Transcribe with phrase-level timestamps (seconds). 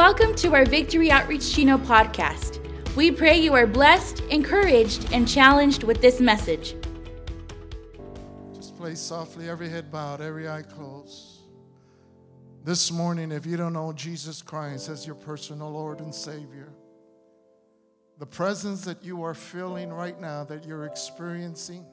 [0.00, 2.58] Welcome to our Victory Outreach Chino podcast.
[2.96, 6.74] We pray you are blessed, encouraged, and challenged with this message.
[8.54, 11.42] Just play softly, every head bowed, every eye closed.
[12.64, 16.72] This morning, if you don't know Jesus Christ as your personal Lord and Savior,
[18.18, 21.84] the presence that you are feeling right now, that you're experiencing,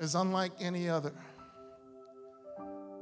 [0.00, 1.12] is unlike any other.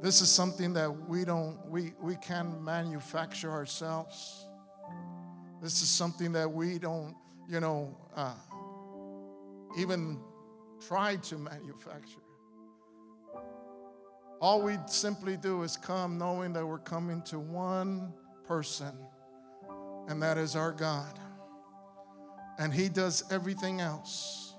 [0.01, 4.47] This is something that we don't, we, we can manufacture ourselves.
[5.61, 7.15] This is something that we don't,
[7.47, 8.33] you know, uh,
[9.77, 10.19] even
[10.87, 12.17] try to manufacture.
[14.41, 18.11] All we simply do is come knowing that we're coming to one
[18.47, 18.97] person,
[20.07, 21.19] and that is our God.
[22.57, 24.55] And He does everything else,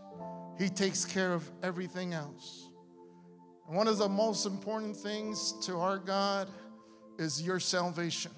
[0.56, 2.68] He takes care of everything else.
[3.72, 6.46] One of the most important things to our God
[7.18, 8.30] is your salvation.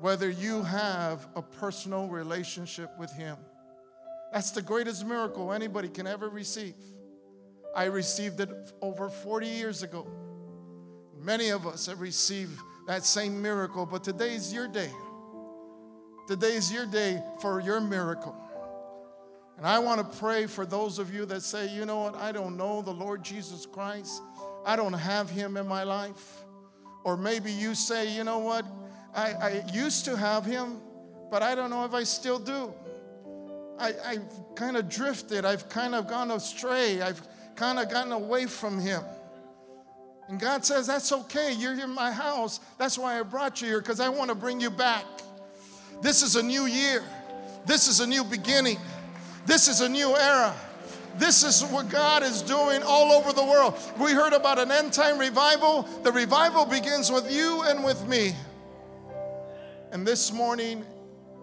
[0.00, 3.36] Whether you have a personal relationship with Him.
[4.32, 6.74] That's the greatest miracle anybody can ever receive.
[7.76, 10.08] I received it over 40 years ago.
[11.16, 14.90] Many of us have received that same miracle, but today's your day.
[16.26, 18.34] Today's your day for your miracle.
[19.62, 22.32] And I want to pray for those of you that say, you know what, I
[22.32, 24.20] don't know the Lord Jesus Christ.
[24.66, 26.42] I don't have him in my life.
[27.04, 28.66] Or maybe you say, you know what,
[29.14, 30.80] I, I used to have him,
[31.30, 32.74] but I don't know if I still do.
[33.78, 34.24] I, I've
[34.56, 37.22] kind of drifted, I've kind of gone astray, I've
[37.54, 39.04] kind of gotten away from him.
[40.26, 41.52] And God says, That's okay.
[41.52, 42.58] You're in my house.
[42.78, 45.04] That's why I brought you here, because I want to bring you back.
[46.00, 47.04] This is a new year,
[47.64, 48.78] this is a new beginning.
[49.46, 50.54] This is a new era.
[51.18, 53.78] This is what God is doing all over the world.
[54.00, 55.82] We heard about an end time revival.
[56.02, 58.32] The revival begins with you and with me.
[59.90, 60.84] And this morning,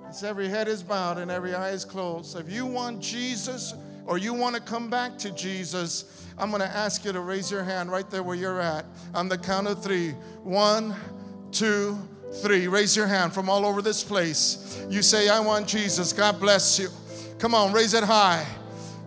[0.08, 3.76] as every head is bowed and every eye is closed, if you want Jesus
[4.08, 7.52] or you want to come back to Jesus, I'm going to ask you to raise
[7.52, 10.12] your hand right there where you're at on the count of three.
[10.42, 10.96] One,
[11.52, 11.96] two,
[12.42, 12.68] three.
[12.68, 14.84] Raise your hand from all over this place.
[14.90, 16.12] You say, I want Jesus.
[16.12, 16.90] God bless you.
[17.40, 18.46] Come on, raise it high.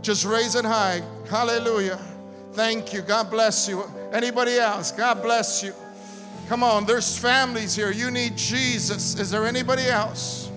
[0.01, 1.03] Just raise it high.
[1.29, 2.01] Hallelujah.
[2.53, 3.03] Thank you.
[3.03, 3.85] God bless you.
[4.13, 4.91] Anybody else?
[4.91, 5.73] God bless you.
[6.49, 7.91] Come on, there's families here.
[7.91, 9.19] You need Jesus.
[9.19, 10.51] Is there anybody else?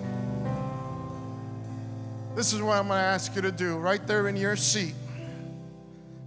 [2.34, 4.94] This is what I'm going to ask you to do right there in your seat.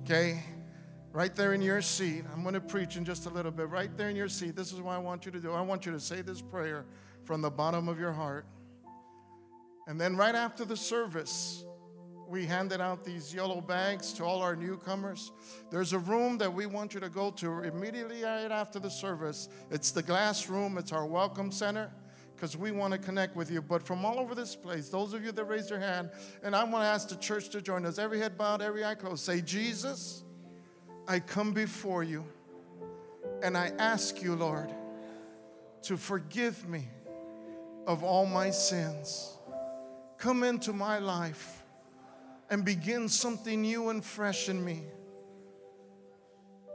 [0.03, 0.41] Okay?
[1.11, 2.23] Right there in your seat.
[2.33, 3.69] I'm going to preach in just a little bit.
[3.69, 4.55] Right there in your seat.
[4.55, 5.51] This is what I want you to do.
[5.51, 6.85] I want you to say this prayer
[7.25, 8.45] from the bottom of your heart.
[9.89, 11.65] And then, right after the service,
[12.27, 15.31] we handed out these yellow bags to all our newcomers.
[15.71, 19.49] There's a room that we want you to go to immediately right after the service.
[19.71, 21.89] It's the glass room, it's our welcome center
[22.35, 23.63] because we want to connect with you.
[23.63, 26.11] But from all over this place, those of you that raised your hand,
[26.43, 27.97] and I want to ask the church to join us.
[27.97, 29.25] Every head bowed, every eye closed.
[29.25, 30.23] Say, Jesus,
[31.07, 32.25] I come before you
[33.41, 34.71] and I ask you, Lord,
[35.81, 36.89] to forgive me
[37.87, 39.38] of all my sins
[40.19, 41.63] come into my life
[42.49, 44.83] and begin something new and fresh in me.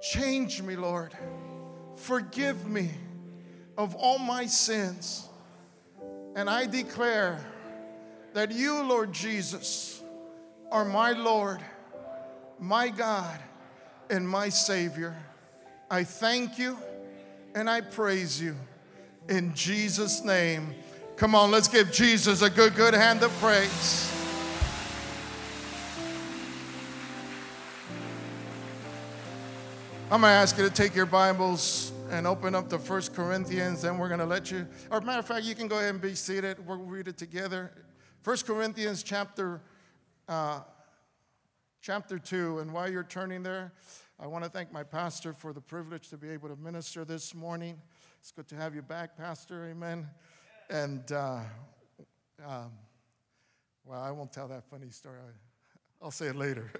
[0.00, 1.12] Change me, Lord.
[1.96, 2.90] Forgive me
[3.76, 5.28] of all my sins.
[6.34, 7.44] And I declare
[8.32, 10.02] that you, Lord Jesus,
[10.72, 11.60] are my Lord,
[12.58, 13.38] my God,
[14.10, 15.14] and my Savior.
[15.90, 16.78] I thank you
[17.54, 18.56] and I praise you
[19.28, 20.74] in Jesus' name.
[21.16, 24.10] Come on, let's give Jesus a good, good hand of praise.
[30.10, 33.82] I'm going to ask you to take your Bibles and open up to First Corinthians,
[33.82, 36.00] then we're going to let you, or matter of fact, you can go ahead and
[36.00, 36.66] be seated.
[36.66, 37.70] We'll read it together.
[38.20, 39.62] First Corinthians chapter,
[40.28, 40.60] uh,
[41.80, 42.58] chapter 2.
[42.58, 43.72] And while you're turning there,
[44.18, 47.36] I want to thank my pastor for the privilege to be able to minister this
[47.36, 47.80] morning.
[48.20, 49.68] It's good to have you back, Pastor.
[49.70, 50.08] Amen.
[50.70, 51.40] And, uh,
[52.46, 52.70] um,
[53.84, 55.18] well, I won't tell that funny story.
[56.00, 56.70] I'll say it later.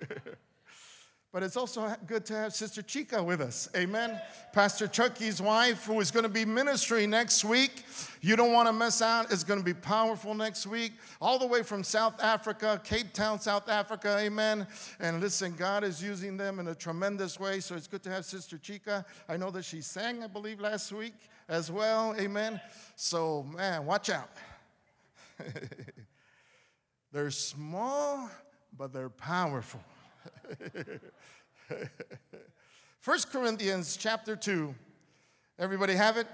[1.32, 3.68] but it's also good to have Sister Chica with us.
[3.76, 4.18] Amen.
[4.52, 7.84] Pastor Chucky's wife, who is going to be ministering next week.
[8.22, 9.30] You don't want to miss out.
[9.30, 10.92] It's going to be powerful next week.
[11.20, 14.16] All the way from South Africa, Cape Town, South Africa.
[14.18, 14.66] Amen.
[14.98, 17.60] And listen, God is using them in a tremendous way.
[17.60, 19.04] So it's good to have Sister Chica.
[19.28, 21.14] I know that she sang, I believe, last week
[21.48, 22.14] as well.
[22.18, 22.60] Amen.
[22.96, 24.30] So, man, watch out.
[27.12, 28.30] they're small,
[28.76, 29.80] but they're powerful.
[33.00, 34.74] First Corinthians chapter 2.
[35.58, 36.26] Everybody have it?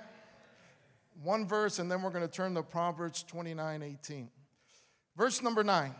[1.22, 4.30] One verse, and then we're going to turn to Proverbs 29 18.
[5.16, 5.94] Verse number 9.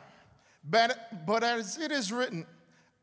[0.64, 2.46] But, but as it is written,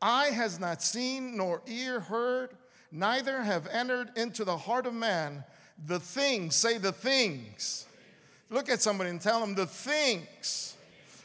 [0.00, 2.56] eye has not seen, nor ear heard,
[2.90, 5.44] neither have entered into the heart of man
[5.86, 7.86] the things, say the things.
[8.50, 10.76] Look at somebody and tell them the things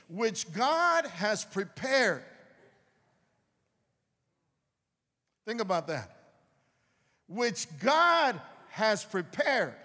[0.09, 2.23] which God has prepared.
[5.45, 6.09] Think about that.
[7.27, 8.39] Which God
[8.69, 9.75] has prepared.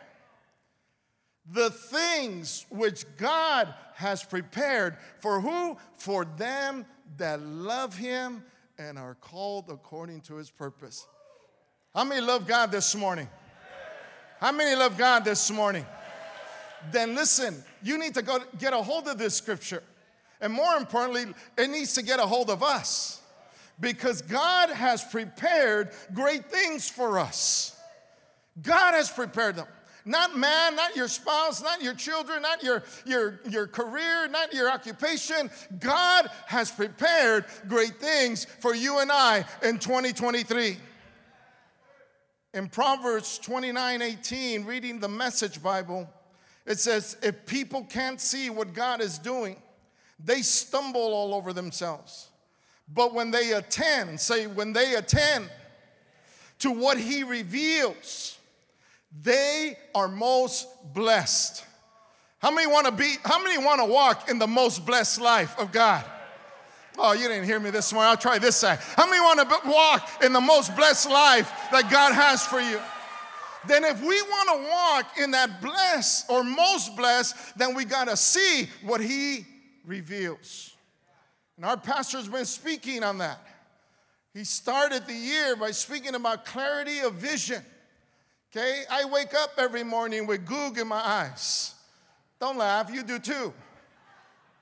[1.51, 5.79] The things which God has prepared for who?
[5.95, 6.85] For them
[7.17, 8.43] that love Him
[8.79, 11.07] and are called according to His purpose.
[11.95, 13.29] How many love God this morning?
[14.41, 15.85] How many love God this morning?
[16.93, 19.83] Then listen, you need to go get a hold of this scripture.
[20.41, 23.21] And more importantly, it needs to get a hold of us
[23.81, 27.77] because God has prepared great things for us.
[28.63, 29.67] God has prepared them.
[30.05, 34.71] Not man, not your spouse, not your children, not your, your, your career, not your
[34.71, 35.51] occupation.
[35.81, 40.77] God has prepared great things for you and I in 2023.
[42.55, 46.09] In Proverbs 29 18, reading the Message Bible,
[46.67, 49.57] it says, If people can't see what God is doing,
[50.23, 52.29] they stumble all over themselves.
[52.93, 55.51] But when they attend, say, when they attend
[56.61, 58.39] to what He reveals,
[59.23, 61.65] they are most blessed.
[62.39, 65.59] How many want to be, how many want to walk in the most blessed life
[65.59, 66.05] of God?
[67.01, 68.11] Oh, you didn't hear me this morning.
[68.11, 68.81] I'll try this side.
[68.97, 72.81] How many want to walk in the most blessed life that God has for you?
[73.67, 78.09] Then, if we want to walk in that blessed or most blessed, then we got
[78.09, 79.47] to see what He
[79.85, 80.75] reveals.
[81.57, 83.41] And our pastor's been speaking on that.
[84.35, 87.63] He started the year by speaking about clarity of vision.
[88.51, 91.75] Okay, I wake up every morning with goog in my eyes.
[92.41, 93.53] Don't laugh, you do too.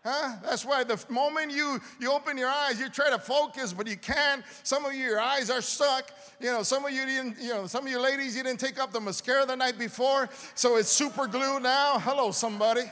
[0.09, 0.37] Huh?
[0.45, 3.97] That's why the moment you, you open your eyes, you try to focus, but you
[3.97, 4.45] can't.
[4.63, 6.13] Some of you, your eyes are stuck.
[6.41, 8.79] You know, some of you didn't, you know, some of you ladies, you didn't take
[8.79, 11.99] up the mascara the night before, so it's super glue now.
[11.99, 12.85] Hello, somebody.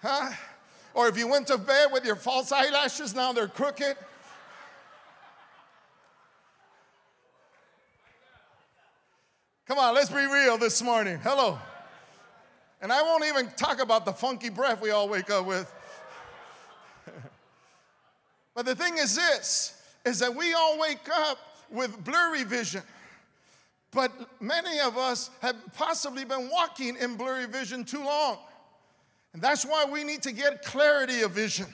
[0.00, 0.30] Huh?
[0.94, 3.96] Or if you went to bed with your false eyelashes, now they're crooked.
[9.66, 11.18] Come on, let's be real this morning.
[11.22, 11.58] Hello.
[12.80, 15.70] And I won't even talk about the funky breath we all wake up with.
[18.60, 19.72] But the thing is this
[20.04, 21.38] is that we all wake up
[21.70, 22.82] with blurry vision.
[23.90, 28.36] But many of us have possibly been walking in blurry vision too long.
[29.32, 31.68] And that's why we need to get clarity of vision.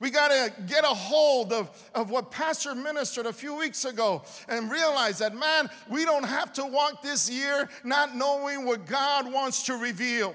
[0.00, 4.24] We got to get a hold of, of what Pastor ministered a few weeks ago
[4.48, 9.32] and realize that, man, we don't have to walk this year not knowing what God
[9.32, 10.34] wants to reveal.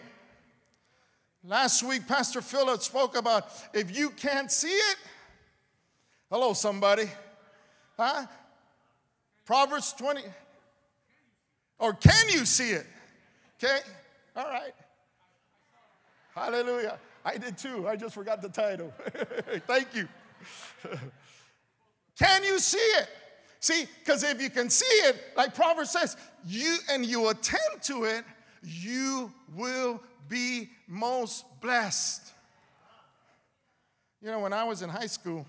[1.44, 4.96] Last week, Pastor Phillips spoke about if you can't see it,
[6.30, 7.10] Hello, somebody.
[7.98, 8.28] Huh?
[9.46, 10.22] Proverbs 20.
[11.80, 12.86] Or can you see it?
[13.58, 13.80] Okay?
[14.36, 14.74] All right.
[16.36, 17.00] Hallelujah.
[17.26, 17.88] I did too.
[17.88, 18.94] I just forgot the title.
[19.68, 20.08] Thank you.
[22.20, 23.08] can you see it?
[23.60, 26.16] See, because if you can see it, like Proverbs says,
[26.46, 28.24] you and you attend to it,
[28.62, 30.00] you will
[30.30, 32.32] be most blessed.
[34.22, 35.46] You know, when I was in high school,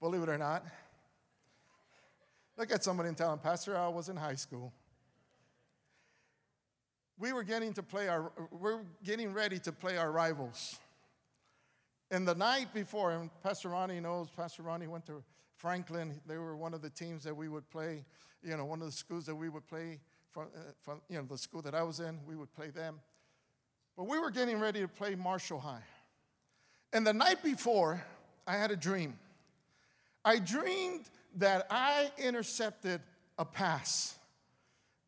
[0.00, 0.64] believe it or not.
[2.56, 4.72] Look at somebody and tell them, Pastor, I was in high school.
[7.18, 10.78] We were getting to play our, we're getting ready to play our rivals.
[12.10, 15.22] And the night before, and Pastor Ronnie knows, Pastor Ronnie went to
[15.56, 16.20] Franklin.
[16.26, 18.04] They were one of the teams that we would play,
[18.42, 20.00] you know, one of the schools that we would play
[20.32, 23.00] from, uh, from you know, the school that I was in, we would play them.
[23.96, 25.84] But we were getting ready to play Marshall High.
[26.92, 28.04] And the night before,
[28.46, 29.18] I had a dream.
[30.24, 33.00] I dreamed that I intercepted
[33.38, 34.18] a pass.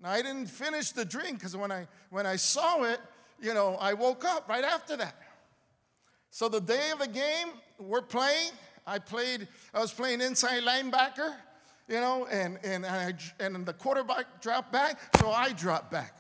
[0.01, 2.99] Now, I didn't finish the dream because when I, when I saw it,
[3.41, 5.17] you know, I woke up right after that.
[6.31, 8.53] So the day of the game, we're playing.
[8.87, 11.35] I played, I was playing inside linebacker,
[11.89, 16.17] you know, and, and, I, and the quarterback dropped back, so I dropped back.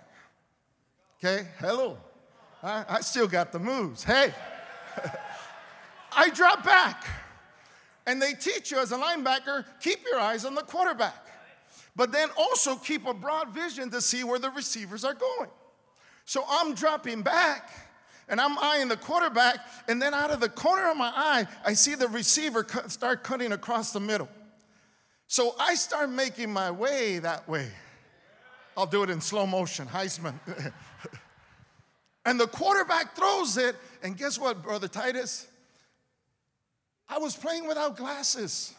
[1.18, 1.99] Okay, hello.
[2.62, 4.04] I, I still got the moves.
[4.04, 4.32] Hey,
[6.12, 7.04] I dropped back.
[8.06, 11.26] And they teach you as a linebacker keep your eyes on the quarterback,
[11.94, 15.50] but then also keep a broad vision to see where the receivers are going.
[16.25, 17.71] So I'm dropping back
[18.28, 21.75] and I'm eyeing the quarterback, and then out of the corner of my eye, I
[21.75, 24.28] see the receiver cut, start cutting across the middle.
[25.26, 27.68] So I start making my way that way.
[28.76, 30.35] I'll do it in slow motion, Heisman.
[32.25, 35.49] And the quarterback throws it, and guess what, Brother Titus?
[37.09, 38.75] I was playing without glasses.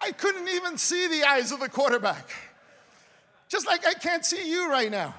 [0.00, 2.30] I couldn't even see the eyes of the quarterback.
[3.48, 5.14] Just like I can't see you right now.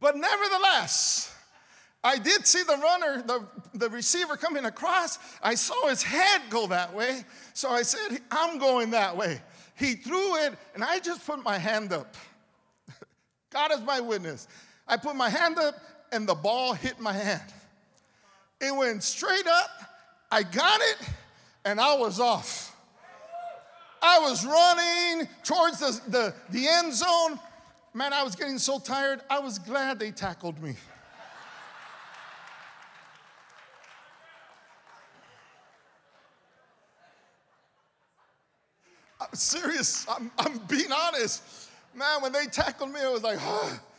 [0.00, 1.34] But nevertheless,
[2.04, 5.18] I did see the runner, the, the receiver coming across.
[5.42, 7.24] I saw his head go that way.
[7.54, 9.40] So I said, I'm going that way.
[9.74, 12.14] He threw it, and I just put my hand up.
[13.50, 14.46] God is my witness.
[14.86, 15.74] I put my hand up,
[16.12, 17.52] and the ball hit my hand.
[18.60, 19.70] It went straight up.
[20.30, 20.96] I got it,
[21.64, 22.74] and I was off.
[24.02, 27.38] I was running towards the, the, the end zone.
[27.94, 29.20] Man, I was getting so tired.
[29.30, 30.74] I was glad they tackled me.
[39.20, 40.06] I'm serious.
[40.08, 41.42] I'm, I'm being honest.
[41.94, 43.80] Man, when they tackled me, I was like, oh.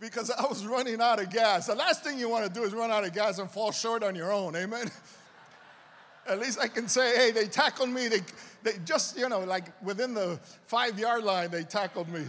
[0.00, 1.66] because I was running out of gas.
[1.66, 4.02] The last thing you want to do is run out of gas and fall short
[4.02, 4.56] on your own.
[4.56, 4.90] Amen.
[6.26, 8.08] At least I can say, hey, they tackled me.
[8.08, 8.20] They,
[8.62, 12.24] they just, you know, like within the five yard line, they tackled me.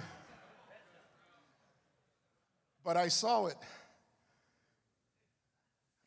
[2.84, 3.58] But I saw it.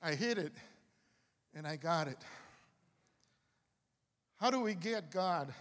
[0.02, 0.52] I hit it
[1.54, 2.18] and I got it.
[4.38, 5.52] How do we get God?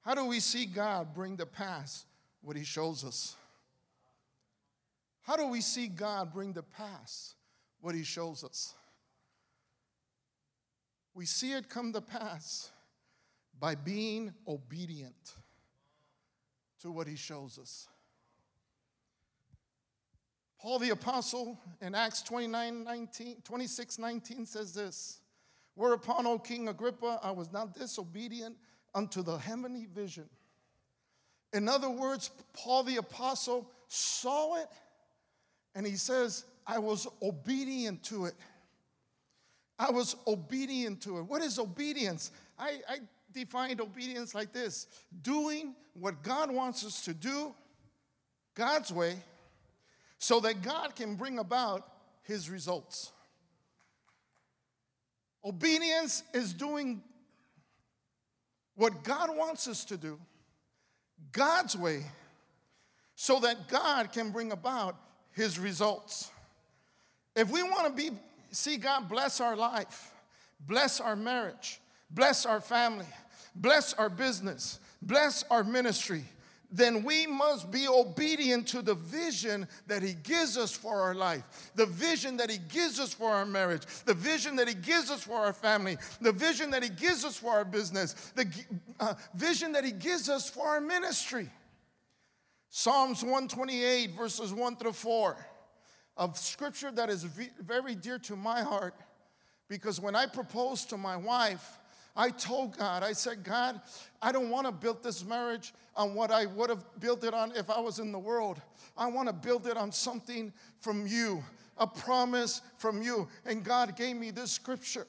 [0.00, 2.06] How do we see God bring to pass
[2.40, 3.36] what He shows us?
[5.28, 7.34] How do we see God bring to pass
[7.82, 8.74] what He shows us?
[11.12, 12.70] We see it come to pass
[13.60, 15.34] by being obedient
[16.80, 17.88] to what He shows us.
[20.58, 25.20] Paul the Apostle in Acts 29 19, 26 19 says this.
[25.74, 28.56] Whereupon, O King Agrippa, I was not disobedient
[28.94, 30.30] unto the heavenly vision.
[31.52, 34.68] In other words, Paul the Apostle saw it
[35.74, 38.34] and he says, I was obedient to it.
[39.78, 41.22] I was obedient to it.
[41.22, 42.30] What is obedience?
[42.58, 42.98] I, I
[43.32, 44.86] defined obedience like this
[45.22, 47.54] doing what God wants us to do
[48.54, 49.16] God's way
[50.18, 51.86] so that God can bring about
[52.22, 53.12] his results.
[55.44, 57.02] Obedience is doing
[58.74, 60.18] what God wants us to do,
[61.32, 62.04] God's way,
[63.14, 64.96] so that God can bring about
[65.38, 66.30] his results.
[67.34, 68.16] If we want to be
[68.50, 70.12] see God bless our life,
[70.60, 71.80] bless our marriage,
[72.10, 73.06] bless our family,
[73.54, 76.24] bless our business, bless our ministry,
[76.70, 81.70] then we must be obedient to the vision that He gives us for our life,
[81.74, 85.22] the vision that He gives us for our marriage, the vision that He gives us
[85.22, 88.46] for our family, the vision that He gives us for our business, the
[89.00, 91.48] uh, vision that He gives us for our ministry.
[92.70, 95.36] Psalms 128, verses 1 through 4,
[96.16, 98.94] of scripture that is very dear to my heart
[99.68, 101.78] because when I proposed to my wife,
[102.16, 103.80] I told God, I said, God,
[104.20, 107.52] I don't want to build this marriage on what I would have built it on
[107.54, 108.60] if I was in the world.
[108.96, 111.44] I want to build it on something from you,
[111.76, 113.28] a promise from you.
[113.46, 115.06] And God gave me this scripture.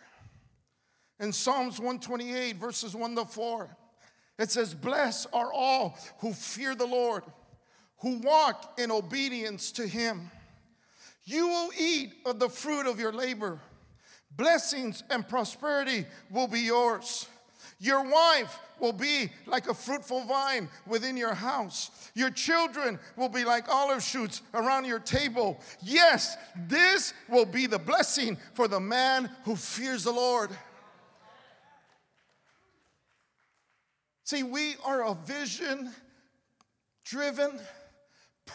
[1.20, 3.76] In Psalms 128, verses 1 to 4,
[4.38, 7.24] it says, Blessed are all who fear the Lord,
[8.02, 10.32] who walk in obedience to him.
[11.26, 13.60] You will eat of the fruit of your labor.
[14.36, 17.28] Blessings and prosperity will be yours.
[17.80, 21.92] Your wife will be like a fruitful vine within your house.
[22.14, 25.60] Your children will be like olive shoots around your table.
[25.82, 26.36] Yes,
[26.68, 30.50] this will be the blessing for the man who fears the Lord.
[34.26, 35.92] See, we are a vision
[37.04, 37.60] driven,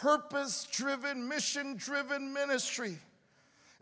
[0.01, 2.97] purpose driven, mission driven ministry.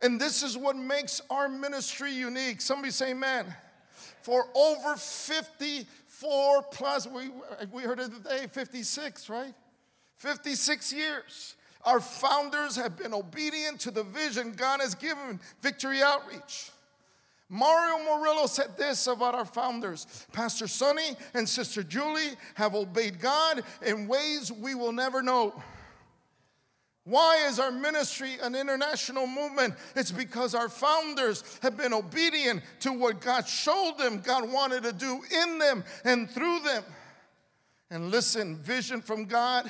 [0.01, 2.61] And this is what makes our ministry unique.
[2.61, 3.45] Somebody say, Amen.
[4.21, 7.29] For over 54 plus, we,
[7.71, 9.53] we heard it today, 56, right?
[10.15, 11.55] 56 years.
[11.83, 16.71] Our founders have been obedient to the vision God has given Victory Outreach.
[17.49, 23.63] Mario Murillo said this about our founders Pastor Sonny and Sister Julie have obeyed God
[23.85, 25.53] in ways we will never know.
[27.05, 29.75] Why is our ministry an international movement?
[29.95, 34.93] It's because our founders have been obedient to what God showed them God wanted to
[34.93, 36.83] do in them and through them.
[37.89, 39.69] And listen, vision from God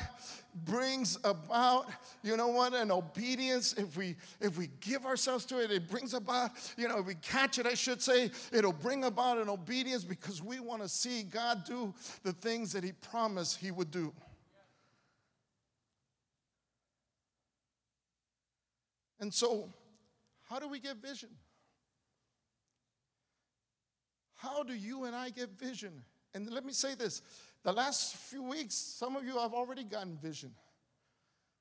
[0.66, 1.88] brings about
[2.22, 6.14] you know what an obedience if we if we give ourselves to it it brings
[6.14, 10.04] about you know if we catch it i should say it'll bring about an obedience
[10.04, 14.14] because we want to see god do the things that he promised he would do
[19.24, 19.74] and so
[20.50, 21.30] how do we get vision
[24.36, 26.04] how do you and i get vision
[26.36, 27.22] and let me say this
[27.64, 30.52] the last few weeks, some of you have already gotten vision.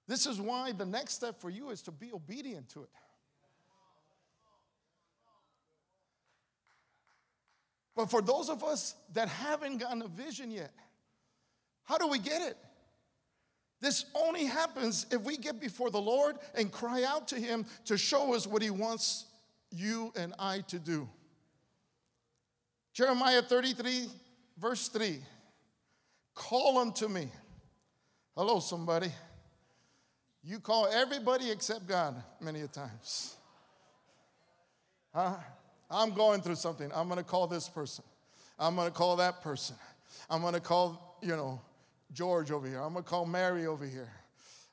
[0.09, 2.89] This is why the next step for you is to be obedient to it.
[7.95, 10.73] But for those of us that haven't gotten a vision yet,
[11.85, 12.57] how do we get it?
[13.83, 17.99] This only happens if we get before the Lord and cry out to Him to
[17.99, 19.27] show us what He wants
[19.73, 21.09] you and I to do.
[22.95, 24.07] Jeremiah 33,
[24.57, 25.19] verse 3.
[26.33, 27.29] Call unto me.
[28.37, 29.11] Hello, somebody.
[30.45, 33.35] You call everybody except God many a times.
[35.13, 35.35] Huh?
[35.91, 36.89] I'm going through something.
[36.95, 38.05] I'm going to call this person.
[38.61, 39.75] I'm going to call that person.
[40.31, 41.61] I'm going to call, you know,
[42.13, 42.81] George over here.
[42.81, 44.11] I'm going to call Mary over here.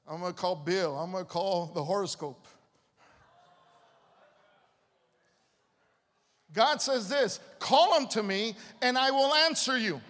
[0.07, 0.97] I'm going to call Bill.
[0.97, 2.47] I'm going to call the horoscope.
[6.53, 10.01] God says this call unto me, and I will answer you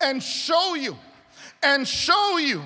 [0.00, 0.96] and show you
[1.62, 2.62] and show you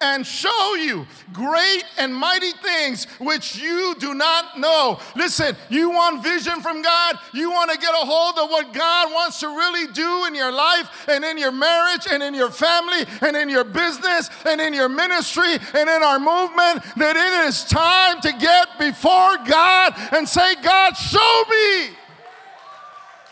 [0.00, 5.00] and show you great and mighty things which you do not know.
[5.16, 7.16] Listen, you want vision from God?
[7.32, 10.52] You want to get a hold of what God wants to really do in your
[10.52, 14.74] life and in your marriage and in your family and in your business and in
[14.74, 16.84] your ministry and in our movement?
[16.96, 21.96] That it is time to get before God and say, God, show me.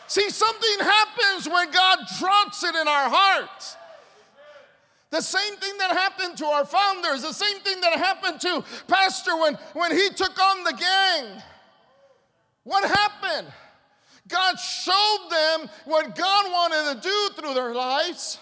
[0.07, 3.77] See, something happens when God drops it in our hearts.
[5.13, 9.37] The same thing that happened to our founders, the same thing that happened to Pastor
[9.37, 11.43] when, when he took on the gang.
[12.65, 13.49] What happened?
[14.27, 18.39] God showed them what God wanted to do through their lives,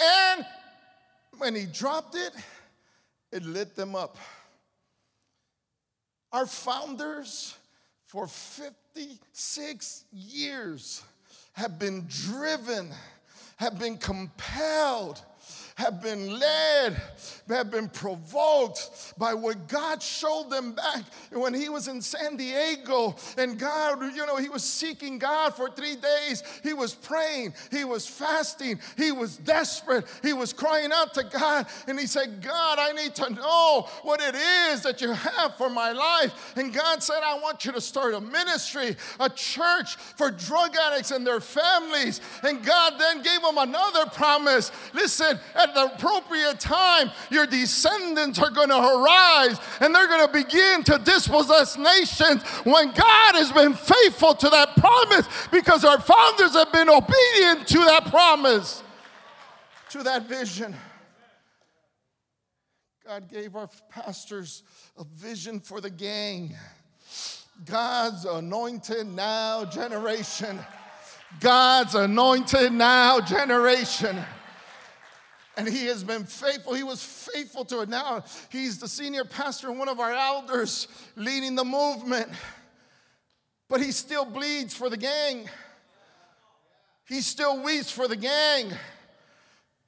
[0.00, 0.46] and
[1.36, 2.32] when He dropped it,
[3.30, 4.16] it lit them up.
[6.32, 7.56] Our founders,
[8.06, 11.02] for 56 years
[11.52, 12.90] have been driven,
[13.56, 15.20] have been compelled
[15.76, 17.00] have been led,
[17.48, 23.16] have been provoked by what God showed them back when he was in San Diego.
[23.36, 26.44] And God, you know, he was seeking God for three days.
[26.62, 31.66] He was praying, he was fasting, he was desperate, he was crying out to God.
[31.88, 35.68] And he said, God, I need to know what it is that you have for
[35.68, 36.54] my life.
[36.56, 41.10] And God said, I want you to start a ministry, a church for drug addicts
[41.10, 42.20] and their families.
[42.44, 44.70] And God then gave him another promise.
[44.92, 50.32] Listen, at the appropriate time, your descendants are going to arise and they're going to
[50.32, 56.52] begin to dispossess nations when God has been faithful to that promise because our fathers
[56.52, 58.82] have been obedient to that promise,
[59.90, 60.74] to that vision.
[63.06, 64.62] God gave our pastors
[64.98, 66.54] a vision for the gang.
[67.64, 70.58] God's anointed now generation.
[71.40, 74.18] God's anointed now generation.
[75.56, 76.74] And he has been faithful.
[76.74, 77.88] He was faithful to it.
[77.88, 82.28] Now he's the senior pastor and one of our elders leading the movement.
[83.68, 85.48] But he still bleeds for the gang.
[87.06, 88.72] He still weeps for the gang.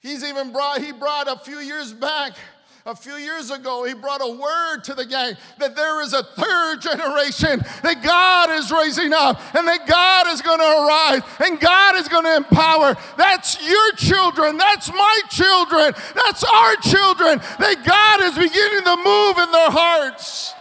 [0.00, 2.36] He's even brought, he brought a few years back
[2.86, 6.22] a few years ago, he brought a word to the gang that there is a
[6.22, 11.60] third generation that God is raising up and that God is going to arise and
[11.60, 12.96] God is going to empower.
[13.18, 14.56] That's your children.
[14.56, 15.94] That's my children.
[16.14, 20.54] That's our children that God is beginning to move in their hearts.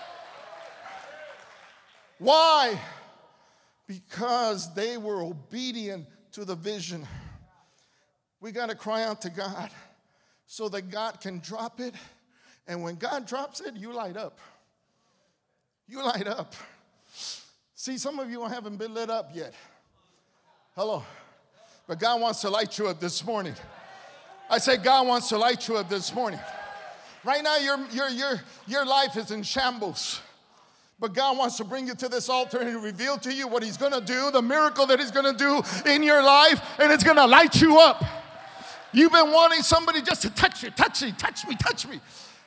[2.17, 2.79] Why?
[3.85, 7.07] Because they were obedient to the vision.
[8.41, 9.69] We got to cry out to God
[10.47, 11.93] so that God can drop it
[12.67, 14.39] and when God drops it, you light up.
[15.87, 16.53] You light up.
[17.75, 19.53] See, some of you haven't been lit up yet.
[20.75, 21.03] Hello.
[21.87, 23.53] But God wants to light you up this morning.
[24.49, 26.39] I say, God wants to light you up this morning.
[27.23, 30.21] Right now, your, your, your, your life is in shambles.
[30.99, 33.77] But God wants to bring you to this altar and reveal to you what He's
[33.77, 37.61] gonna do, the miracle that He's gonna do in your life, and it's gonna light
[37.61, 38.03] you up.
[38.93, 41.99] You've been wanting somebody just to touch you, touch me, touch me, touch me.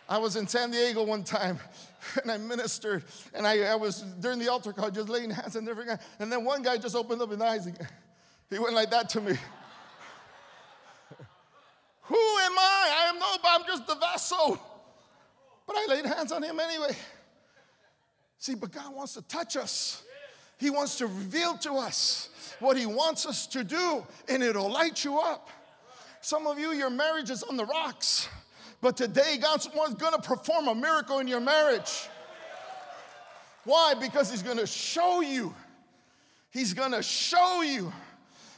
[0.08, 1.58] I was in San Diego one time
[2.22, 5.64] and I ministered and I, I was during the altar call just laying hands on
[5.64, 5.98] different guys.
[6.18, 7.68] And then one guy just opened up his eyes.
[8.50, 9.32] He went like that to me.
[12.00, 13.04] Who am I?
[13.04, 14.58] I am no I'm just the vessel.
[15.66, 16.96] But I laid hands on him anyway.
[18.38, 20.02] See, but God wants to touch us.
[20.58, 25.04] He wants to reveal to us what He wants us to do, and it'll light
[25.04, 25.50] you up.
[26.20, 28.28] Some of you, your marriage is on the rocks,
[28.80, 32.08] but today God's going to perform a miracle in your marriage.
[33.64, 33.94] Why?
[33.94, 35.54] Because He's going to show you.
[36.50, 37.92] He's going to show you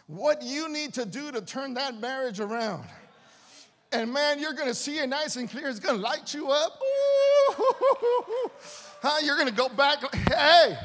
[0.07, 2.85] what you need to do to turn that marriage around.
[3.93, 5.69] And man, you're going to see it nice and clear.
[5.69, 6.81] It's going to light you up.
[9.03, 9.19] Huh?
[9.23, 10.15] You're going to go back.
[10.15, 10.77] Hey.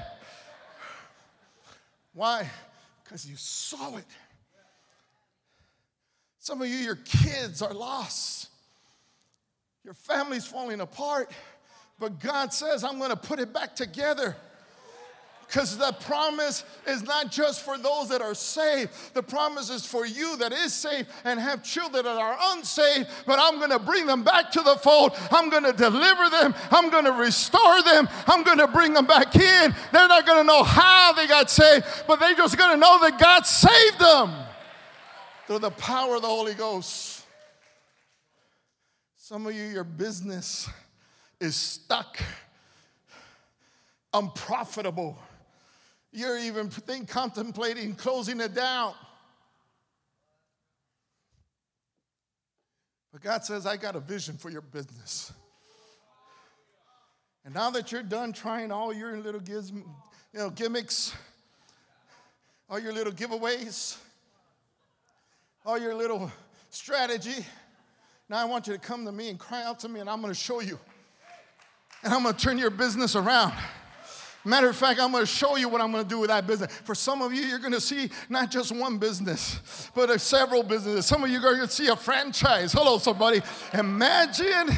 [2.13, 2.49] Why?
[3.03, 4.05] Because you saw it.
[6.39, 8.49] Some of you, your kids are lost.
[9.85, 11.31] Your family's falling apart.
[11.99, 14.35] But God says, I'm to put it back together.
[15.45, 20.03] Because the promise is not just for those that are saved, the promise is for
[20.03, 23.07] you that is saved and have children that are unsaved.
[23.27, 25.11] But I'm going to bring them back to the fold.
[25.29, 26.55] I'm going to deliver them.
[26.71, 28.09] I'm going to restore them.
[28.25, 29.75] I'm going to bring them back in.
[29.91, 32.99] They're not going to know how they got saved, but they're just going to know
[33.01, 34.33] that God saved them
[35.45, 37.14] through the power of the Holy Ghost.
[39.27, 40.69] Some of you, your business
[41.39, 42.19] is stuck,
[44.13, 45.17] unprofitable
[46.11, 48.93] you're even think, contemplating closing it down.
[53.11, 55.33] But God says, I got a vision for your business.
[57.45, 59.83] And now that you're done trying all your little giz, you
[60.35, 61.15] know, gimmicks,
[62.69, 63.97] all your little giveaways,
[65.65, 66.31] all your little
[66.69, 67.43] strategy,
[68.29, 70.21] now I want you to come to me and cry out to me, and I'm
[70.21, 70.79] going to show you.
[72.03, 73.53] And I'm going to turn your business around.
[74.47, 76.45] Matter of fact, I'm going to show you what I'm going to do with that
[76.45, 76.71] business.
[76.83, 81.07] For some of you, you're going to see not just one business, but several businesses.
[81.07, 82.71] Some of you are going to see a franchise.
[82.71, 83.41] Hello, somebody.
[83.73, 84.69] Imagine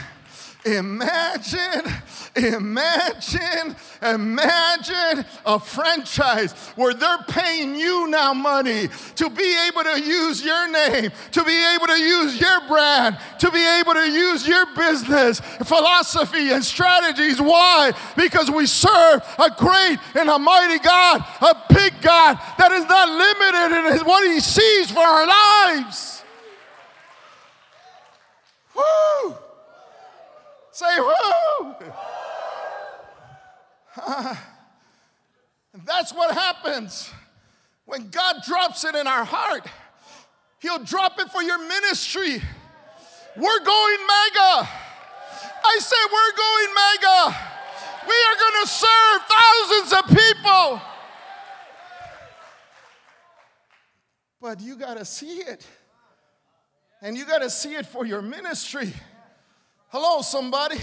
[0.68, 1.94] Imagine,
[2.36, 10.44] imagine, imagine a franchise where they're paying you now money to be able to use
[10.44, 14.66] your name, to be able to use your brand, to be able to use your
[14.76, 17.40] business philosophy and strategies.
[17.42, 17.94] Why?
[18.18, 23.08] Because we serve a great and a mighty God, a big God that is not
[23.08, 26.24] limited in what He sees for our lives.
[28.76, 29.38] Woo!
[30.78, 31.76] Say, whoo!
[35.74, 37.10] and that's what happens
[37.86, 39.66] when God drops it in our heart.
[40.60, 42.44] He'll drop it for your ministry.
[43.36, 44.70] We're going mega.
[45.66, 47.36] I say we're going mega.
[48.08, 50.82] We are going to serve thousands of people.
[54.40, 55.66] But you got to see it.
[57.02, 58.94] And you got to see it for your ministry.
[59.90, 60.78] Hello, somebody.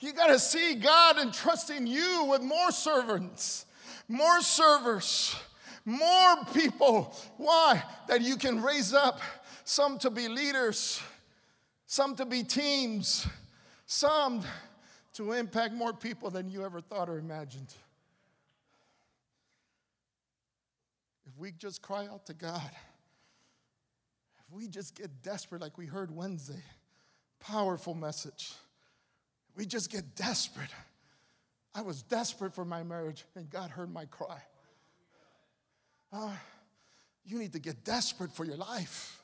[0.00, 3.66] You got to see God entrusting you with more servants,
[4.08, 5.36] more servers,
[5.84, 7.14] more people.
[7.36, 7.82] Why?
[8.06, 9.20] That you can raise up
[9.64, 11.02] some to be leaders,
[11.86, 13.26] some to be teams,
[13.84, 14.42] some
[15.12, 17.74] to impact more people than you ever thought or imagined.
[21.26, 22.70] If we just cry out to God,
[24.38, 26.62] if we just get desperate like we heard Wednesday,
[27.40, 28.52] Powerful message.
[29.56, 30.70] We just get desperate.
[31.74, 34.40] I was desperate for my marriage, and God heard my cry.
[36.12, 36.30] Uh,
[37.24, 39.22] you need to get desperate for your life.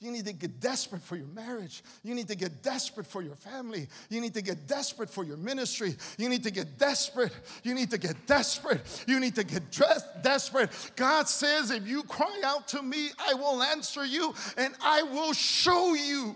[0.00, 1.82] You need to get desperate for your marriage.
[2.02, 3.88] You need to get desperate for your family.
[4.10, 5.96] You need to get desperate for your ministry.
[6.18, 7.32] You need to get desperate.
[7.62, 8.82] You need to get desperate.
[9.06, 10.70] You need to get dressed, desperate.
[10.96, 15.32] God says, if you cry out to me, I will answer you and I will
[15.32, 16.34] show you.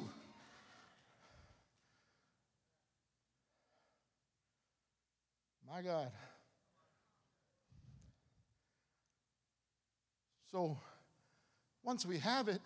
[5.78, 6.10] My God.
[10.50, 10.76] So
[11.84, 12.60] once we have it,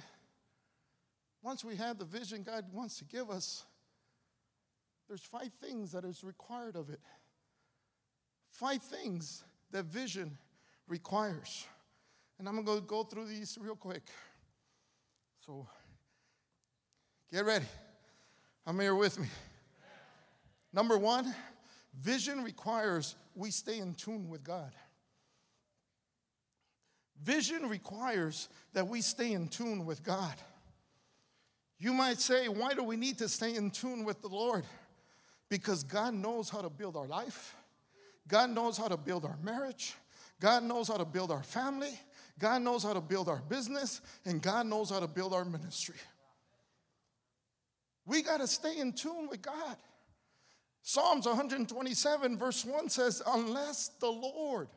[1.43, 3.67] once we have the vision God wants to give us,
[5.09, 7.01] there's five things that is required of it.
[8.51, 10.39] Five things that vision
[10.89, 11.67] requires.
[12.39, 14.05] And I'm going to go through these real quick.
[15.45, 15.67] So
[17.31, 17.67] get ready.
[18.67, 19.27] I'm here with me.
[20.73, 21.35] Number one,
[22.01, 24.73] Vision requires we stay in tune with God.
[27.23, 30.35] Vision requires that we stay in tune with God.
[31.79, 34.65] You might say, why do we need to stay in tune with the Lord?
[35.49, 37.55] Because God knows how to build our life,
[38.27, 39.95] God knows how to build our marriage,
[40.41, 41.99] God knows how to build our family,
[42.39, 45.97] God knows how to build our business, and God knows how to build our ministry.
[48.07, 49.77] We got to stay in tune with God.
[50.83, 54.69] Psalms 127, verse 1 says, Unless the Lord,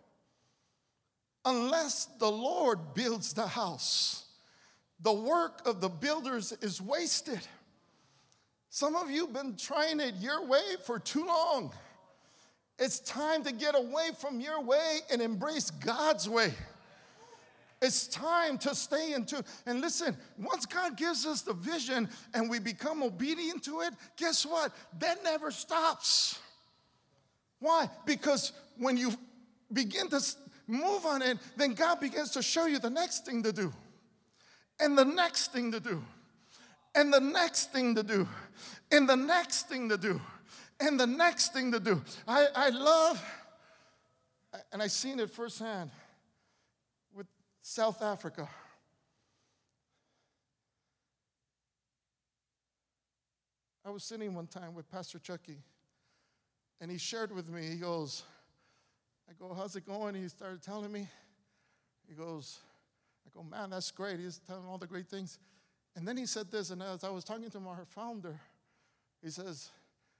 [1.43, 4.25] unless the Lord builds the house,
[5.01, 7.41] the work of the builders is wasted.
[8.69, 11.71] Some of you have been trying it your way for too long.
[12.77, 16.53] It's time to get away from your way and embrace God's way.
[17.81, 19.43] It's time to stay in tune.
[19.65, 24.45] And listen, once God gives us the vision and we become obedient to it, guess
[24.45, 24.71] what?
[24.99, 26.39] That never stops.
[27.59, 27.89] Why?
[28.05, 29.11] Because when you
[29.71, 30.21] begin to
[30.67, 33.71] move on it, then God begins to show you the next thing to do,
[34.79, 36.03] and the next thing to do,
[36.95, 38.27] and the next thing to do,
[38.91, 40.19] and the next thing to do,
[40.79, 42.01] and the next thing to do.
[42.27, 43.23] I, I love,
[44.71, 45.91] and I've seen it firsthand
[47.67, 48.47] South Africa.
[53.83, 55.57] I was sitting one time with Pastor Chucky,
[56.79, 58.21] and he shared with me, he goes,
[59.27, 60.13] I go, how's it going?
[60.13, 61.07] He started telling me.
[62.07, 62.59] He goes,
[63.25, 64.19] I go, man, that's great.
[64.19, 65.39] He's telling all the great things.
[65.95, 68.39] And then he said this, and as I was talking to our founder,
[69.23, 69.71] he says,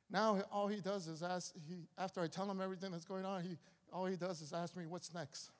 [0.10, 3.44] now all he does is ask, he, after I tell him everything that's going on,
[3.44, 3.56] he,
[3.94, 5.52] all he does is ask me, what's next?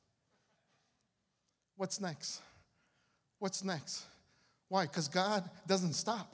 [1.78, 2.42] What's next?
[3.40, 4.06] What's next?
[4.70, 4.84] Why?
[4.84, 6.34] Because God doesn't stop.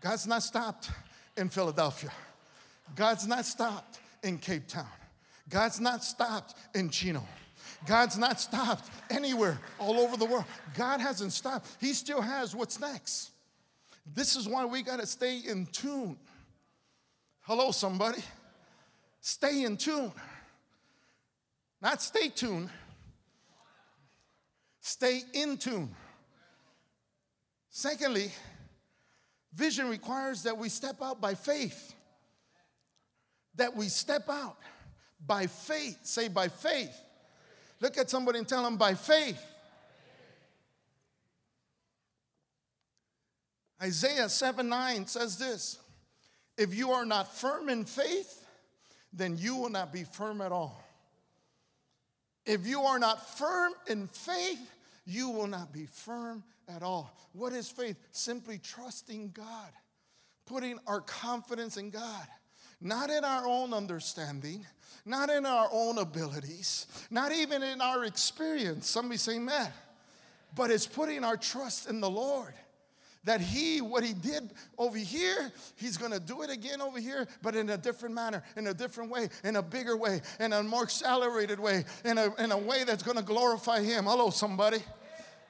[0.00, 0.90] God's not stopped
[1.36, 2.10] in Philadelphia.
[2.94, 4.86] God's not stopped in Cape Town.
[5.48, 7.26] God's not stopped in Chino.
[7.86, 10.44] God's not stopped anywhere all over the world.
[10.76, 11.66] God hasn't stopped.
[11.80, 13.30] He still has what's next.
[14.14, 16.16] This is why we got to stay in tune.
[17.42, 18.22] Hello, somebody.
[19.20, 20.12] Stay in tune.
[21.80, 22.70] Not stay tuned,
[24.82, 25.94] Stay in tune.
[27.70, 28.32] Secondly,
[29.54, 31.94] vision requires that we step out by faith.
[33.54, 34.56] That we step out
[35.24, 35.98] by faith.
[36.02, 36.94] Say, by faith.
[37.80, 39.40] Look at somebody and tell them, by faith.
[43.80, 45.78] Isaiah 7 9 says this
[46.58, 48.46] If you are not firm in faith,
[49.12, 50.82] then you will not be firm at all.
[52.44, 54.70] If you are not firm in faith,
[55.04, 57.16] you will not be firm at all.
[57.32, 57.96] What is faith?
[58.10, 59.70] Simply trusting God,
[60.46, 62.26] putting our confidence in God,
[62.80, 64.66] not in our own understanding,
[65.04, 68.88] not in our own abilities, not even in our experience.
[68.88, 69.72] Somebody say, man,
[70.54, 72.54] but it's putting our trust in the Lord
[73.24, 77.54] that he, what he did over here, he's gonna do it again over here, but
[77.54, 80.82] in a different manner, in a different way, in a bigger way, in a more
[80.82, 84.04] accelerated way, in a, in a way that's gonna glorify him.
[84.04, 84.78] Hello, somebody.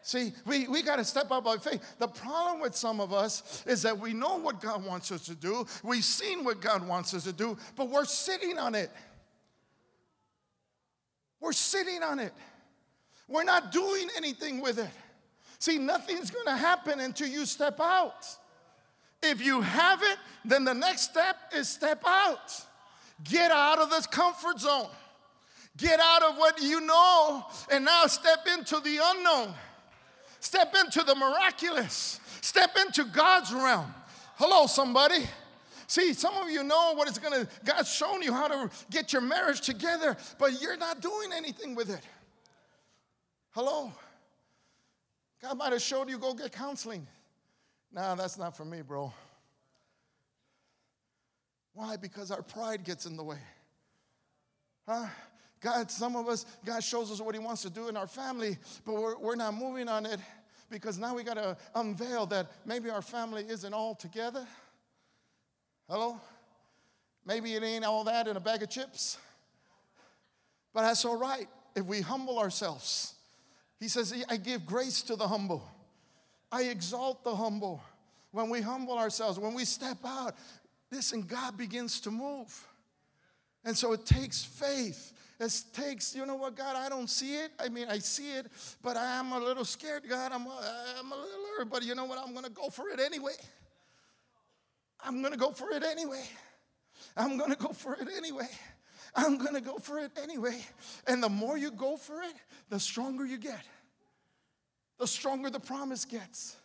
[0.04, 1.80] See, we, we got to step up by faith.
[2.00, 5.34] The problem with some of us is that we know what God wants us to
[5.36, 8.90] do, we've seen what God wants us to do, but we're sitting on it.
[11.40, 12.32] We're sitting on it.
[13.28, 14.90] We're not doing anything with it.
[15.62, 18.26] See, nothing's going to happen until you step out.
[19.22, 22.66] If you have it, then the next step is step out.
[23.22, 24.88] Get out of this comfort zone.
[25.76, 29.54] Get out of what you know and now step into the unknown.
[30.40, 32.18] Step into the miraculous.
[32.40, 33.94] Step into God's realm.
[34.38, 35.24] Hello, somebody.
[35.86, 39.22] See, some of you know what it's gonna, God's shown you how to get your
[39.22, 42.02] marriage together, but you're not doing anything with it.
[43.52, 43.92] Hello?
[45.42, 47.06] God might have showed you go get counseling.
[47.92, 49.12] Nah, that's not for me, bro.
[51.74, 51.96] Why?
[51.96, 53.38] Because our pride gets in the way.
[54.86, 55.06] Huh?
[55.60, 58.58] God, some of us, God shows us what He wants to do in our family,
[58.84, 60.20] but we're, we're not moving on it
[60.70, 64.46] because now we got to unveil that maybe our family isn't all together.
[65.88, 66.20] Hello?
[67.24, 69.18] Maybe it ain't all that in a bag of chips.
[70.72, 73.14] But that's all right if we humble ourselves
[73.82, 75.66] he says, I give grace to the humble.
[76.50, 77.82] I exalt the humble.
[78.30, 80.34] When we humble ourselves, when we step out,
[80.90, 82.66] listen, God begins to move.
[83.64, 85.12] And so it takes faith.
[85.38, 87.50] It takes, you know what, God, I don't see it.
[87.58, 88.46] I mean, I see it,
[88.82, 90.30] but I'm a little scared, God.
[90.32, 92.18] I'm a, I'm a little hurt, but you know what?
[92.18, 93.34] I'm going to go for it anyway.
[95.04, 96.24] I'm going to go for it anyway.
[97.16, 98.48] I'm going to go for it anyway.
[99.14, 100.58] I'm to go for it anyway.
[101.06, 102.34] And the more you go for it,
[102.70, 103.64] the stronger you get.
[104.98, 106.56] The stronger the promise gets.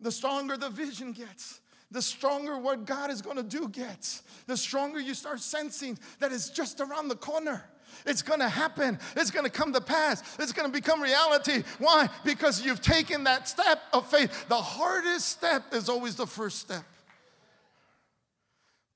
[0.00, 1.60] The stronger the vision gets.
[1.90, 4.22] The stronger what God is to do gets.
[4.46, 7.64] The stronger you start sensing that it's just around the corner.
[8.04, 8.98] It's going to happen.
[9.16, 10.22] It's going to come to pass.
[10.38, 11.62] It's going to become reality.
[11.78, 12.08] Why?
[12.24, 14.48] Because you've taken that step of faith.
[14.48, 16.84] The hardest step is always the first step.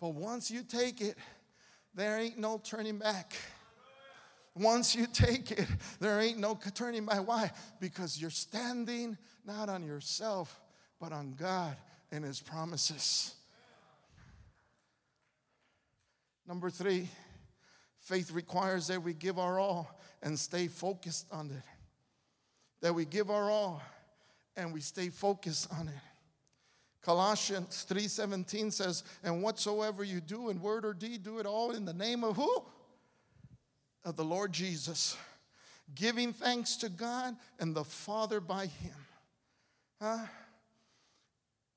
[0.00, 1.16] But once you take it,
[1.94, 3.34] there ain't no turning back.
[4.54, 5.66] Once you take it,
[6.00, 7.26] there ain't no turning back.
[7.26, 7.50] Why?
[7.80, 10.60] Because you're standing not on yourself,
[11.00, 11.76] but on God
[12.10, 13.34] and His promises.
[16.46, 17.08] Number three,
[17.98, 21.62] faith requires that we give our all and stay focused on it.
[22.82, 23.82] That we give our all
[24.56, 25.94] and we stay focused on it.
[27.02, 31.84] Colossians 3:17 says, "And whatsoever you do in word or deed, do it all in
[31.84, 32.64] the name of who?
[34.04, 35.16] Of the Lord Jesus,
[35.94, 39.06] giving thanks to God and the Father by him."
[40.00, 40.26] Huh?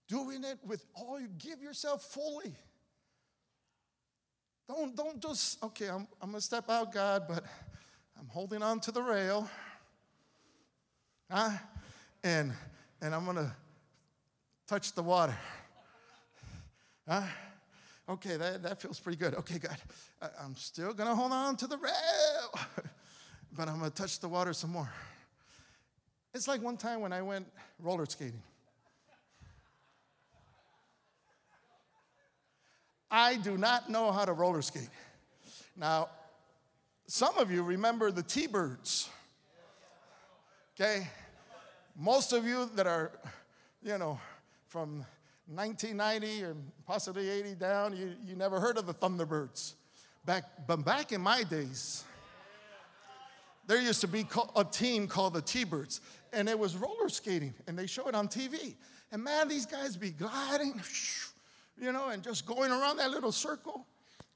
[0.07, 2.55] Doing it with all you give yourself fully.
[4.67, 7.43] Don't, don't just, okay, I'm, I'm gonna step out, God, but
[8.17, 9.49] I'm holding on to the rail.
[11.29, 11.57] Huh?
[12.23, 12.53] And
[13.01, 13.55] and I'm gonna
[14.73, 15.37] touch the water.
[17.07, 17.21] Huh?
[18.09, 19.35] Okay, that, that feels pretty good.
[19.35, 19.77] Okay, God,
[20.19, 22.65] I, I'm still gonna hold on to the rail,
[23.55, 24.91] but I'm gonna touch the water some more.
[26.33, 27.45] It's like one time when I went
[27.77, 28.41] roller skating.
[33.11, 34.89] I do not know how to roller skate.
[35.77, 36.09] Now,
[37.05, 39.07] some of you remember the T Birds.
[40.73, 41.07] Okay?
[41.95, 43.11] Most of you that are,
[43.83, 44.19] you know,
[44.73, 45.05] from
[45.45, 46.55] 1990 or
[46.87, 49.75] possibly 80 down, you, you never heard of the Thunderbirds.
[50.25, 52.03] Back, but back in my days,
[53.67, 56.01] there used to be a team called the T-Birds,
[56.33, 58.73] and it was roller skating, and they show it on TV.
[59.11, 60.81] And man, these guys be gliding,
[61.79, 63.85] you know, and just going around that little circle,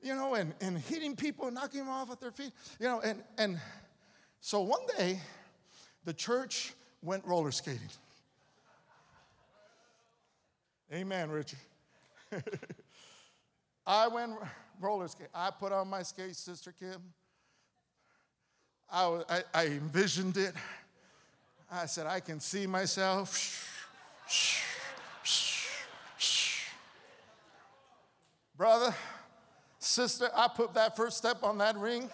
[0.03, 3.23] you know, and, and hitting people, knocking them off at their feet, you know, and,
[3.39, 3.59] and
[4.39, 5.19] so one day,
[6.05, 7.89] the church went roller skating.
[10.91, 11.59] Amen, Richard.
[13.85, 14.33] I went
[14.79, 15.27] roller skate.
[15.33, 17.01] I put on my skates, Sister Kim.
[18.89, 20.53] I, I, I envisioned it.
[21.69, 23.65] I said, I can see myself.
[28.57, 28.95] Brother,
[29.77, 32.09] sister, I put that first step on that ring.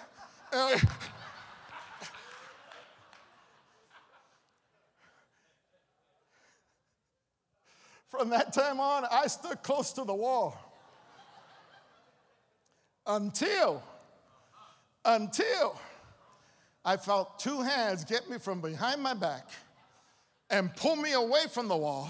[8.24, 10.58] From that time on, I stood close to the wall.
[13.06, 13.84] Until,
[15.04, 15.78] until
[16.86, 19.50] I felt two hands get me from behind my back
[20.50, 22.10] and pull me away from the wall.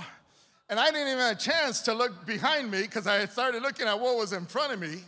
[0.70, 3.88] And I didn't even have a chance to look behind me because I started looking
[3.88, 5.00] at what was in front of me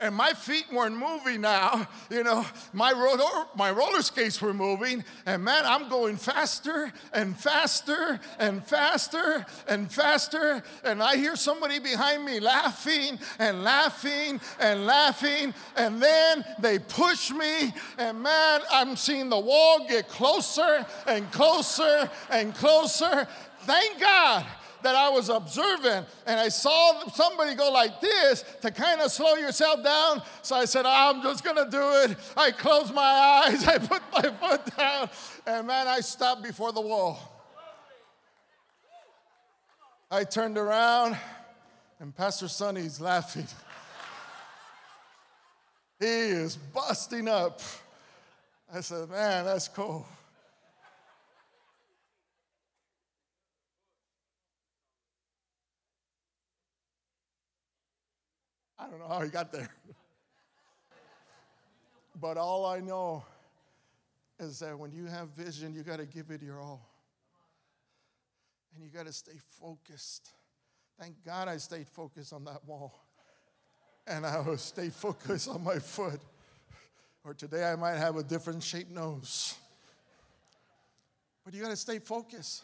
[0.00, 1.86] and my feet weren't moving now.
[2.10, 7.36] You know, my roller, my roller skates were moving, and man, I'm going faster and
[7.36, 10.62] faster and faster and faster.
[10.84, 17.30] And I hear somebody behind me laughing and laughing and laughing, and then they push
[17.30, 23.28] me, and man, I'm seeing the wall get closer and closer and closer.
[23.62, 24.46] Thank God
[24.82, 29.34] that I was observing, and I saw somebody go like this to kind of slow
[29.34, 30.22] yourself down.
[30.42, 32.16] So I said, I'm just gonna do it.
[32.36, 35.10] I closed my eyes, I put my foot down,
[35.46, 37.18] and man, I stopped before the wall.
[40.10, 41.16] I turned around
[42.00, 43.46] and Pastor Sonny's laughing.
[46.00, 47.60] he is busting up.
[48.74, 50.06] I said, Man, that's cool.
[58.80, 59.68] I don't know how he got there.
[62.18, 63.24] but all I know
[64.38, 66.88] is that when you have vision, you got to give it your all.
[68.74, 70.30] And you got to stay focused.
[70.98, 73.04] Thank God I stayed focused on that wall.
[74.06, 76.20] And I will stay focused on my foot.
[77.22, 79.56] Or today I might have a different shaped nose.
[81.44, 82.62] But you got to stay focused.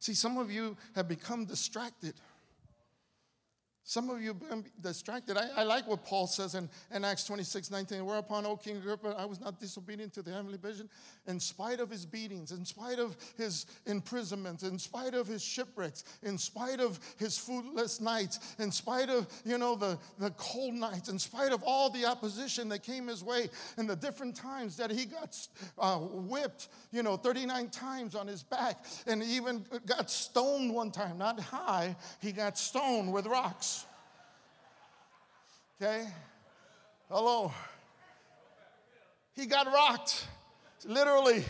[0.00, 2.12] See, some of you have become distracted.
[3.88, 5.36] Some of you have been distracted.
[5.36, 8.04] I, I, like what Paul says in, in Acts 26 19.
[8.04, 10.90] Whereupon, O King Agrippa, I was not disobedient to the heavenly vision,
[11.28, 16.02] in spite of his beatings, in spite of his imprisonments, in spite of his shipwrecks,
[16.24, 21.08] in spite of his foodless nights, in spite of, you know, the, the cold nights,
[21.08, 24.90] in spite of all the opposition that came his way, and the different times that
[24.90, 25.38] he got
[25.78, 31.18] uh, whipped, you know, 39 times on his back, and even got stoned one time,
[31.18, 33.75] not high, he got stoned with rocks.
[35.80, 36.06] Okay?
[37.10, 37.52] Hello.
[39.34, 40.26] He got rocked,
[40.86, 41.44] literally.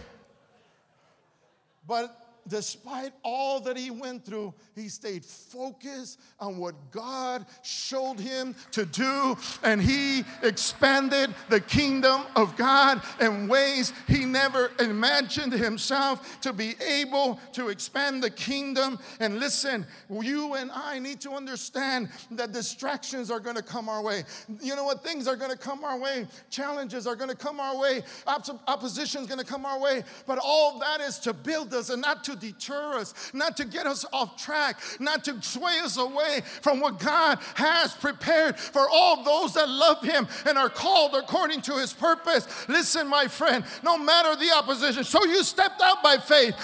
[1.87, 8.55] But despite all that he went through, he stayed focused on what God showed him
[8.73, 16.41] to do, and he expanded the kingdom of God in ways he never imagined himself
[16.43, 18.99] to be able to expand the kingdom.
[19.21, 24.03] And listen, you and I need to understand that distractions are going to come our
[24.03, 24.25] way.
[24.61, 25.03] You know what?
[25.03, 29.23] Things are going to come our way, challenges are going to come our way, opposition
[29.23, 32.25] is going to come our way, but all that is to build us and not
[32.25, 36.81] to deter us, not to get us off track, not to sway us away from
[36.81, 41.75] what God has prepared for all those that love Him and are called according to
[41.75, 42.69] His purpose.
[42.69, 46.55] Listen, my friend, no matter the opposition, so you stepped out by faith,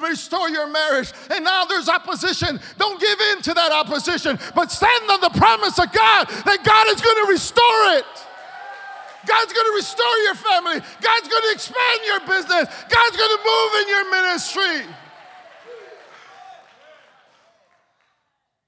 [0.00, 2.60] restore your marriage, and now there's opposition.
[2.78, 6.86] Don't give in to that opposition, but stand on the promise of God that God
[6.94, 8.04] is going to restore it.
[9.26, 10.80] God's going to restore your family.
[11.00, 12.68] God's going to expand your business.
[12.88, 14.94] God's going to move in your ministry.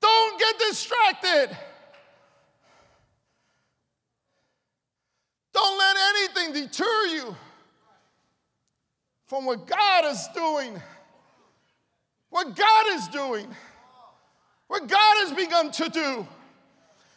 [0.07, 1.49] Don't get distracted.
[5.53, 7.37] Don't let anything deter you
[9.27, 10.81] from what God is doing.
[12.31, 13.49] What God is doing.
[14.69, 16.29] What God has begun to do.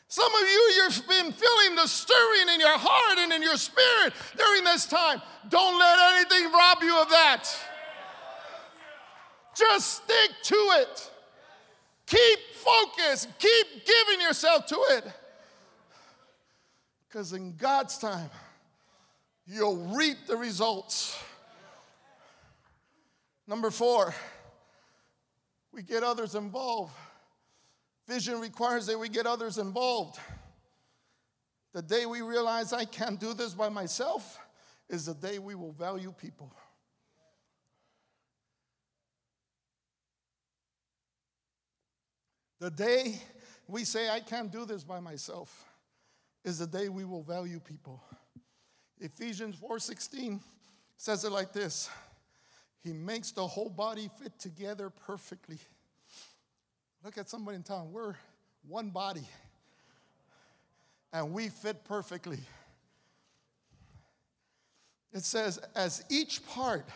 [0.08, 4.14] Some of you, you've been feeling the stirring in your heart and in your spirit
[4.36, 5.22] during this time.
[5.48, 7.48] Don't let anything rob you of that.
[9.56, 11.12] Just stick to it.
[12.10, 13.30] Keep focused.
[13.38, 15.06] Keep giving yourself to it.
[17.08, 18.32] Because in God's time,
[19.46, 21.18] you'll reap the results.
[23.48, 24.14] Number four,
[25.72, 26.94] we get others involved.
[28.08, 30.20] Vision requires that we get others involved.
[31.74, 34.40] The day we realize I can't do this by myself
[34.90, 36.52] is the day we will value people.
[42.60, 43.22] The day
[43.68, 45.66] we say, I can't do this by myself,
[46.44, 48.02] is the day we will value people.
[49.00, 50.42] Ephesians 4:16
[50.98, 51.90] says it like this:
[52.84, 55.60] He makes the whole body fit together perfectly.
[57.04, 57.94] Look at somebody in town.
[57.94, 58.16] We're
[58.68, 59.28] one body,
[61.14, 62.40] and we fit perfectly.
[65.14, 66.88] It says, as each part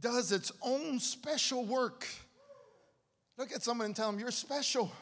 [0.00, 2.06] does its own special work
[3.36, 4.92] Look at someone and tell them, You're special.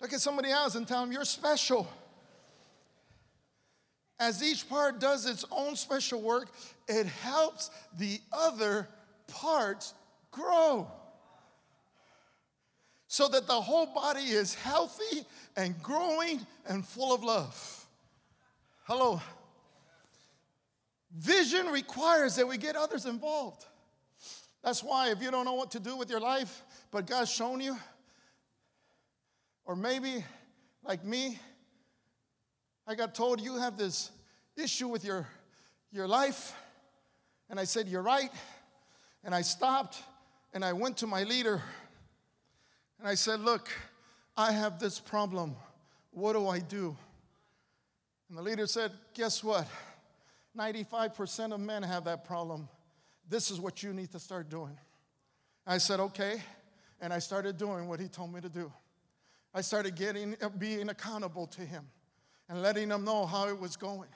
[0.00, 1.88] Look at somebody else and tell them, You're special.
[4.20, 6.48] As each part does its own special work,
[6.88, 8.88] it helps the other
[9.28, 9.94] parts
[10.32, 10.90] grow.
[13.06, 15.24] So that the whole body is healthy
[15.56, 17.86] and growing and full of love.
[18.84, 19.22] Hello.
[21.16, 23.64] Vision requires that we get others involved.
[24.62, 27.60] That's why, if you don't know what to do with your life, but God's shown
[27.60, 27.76] you,
[29.64, 30.24] or maybe
[30.84, 31.38] like me,
[32.86, 34.10] I got told you have this
[34.56, 35.26] issue with your,
[35.92, 36.54] your life.
[37.50, 38.30] And I said, You're right.
[39.24, 40.02] And I stopped
[40.54, 41.62] and I went to my leader
[42.98, 43.68] and I said, Look,
[44.36, 45.56] I have this problem.
[46.12, 46.96] What do I do?
[48.28, 49.66] And the leader said, Guess what?
[50.56, 52.68] 95% of men have that problem.
[53.28, 54.76] This is what you need to start doing.
[55.66, 56.40] I said, okay.
[57.00, 58.72] And I started doing what he told me to do.
[59.54, 61.86] I started getting, being accountable to him
[62.48, 64.08] and letting him know how it was going.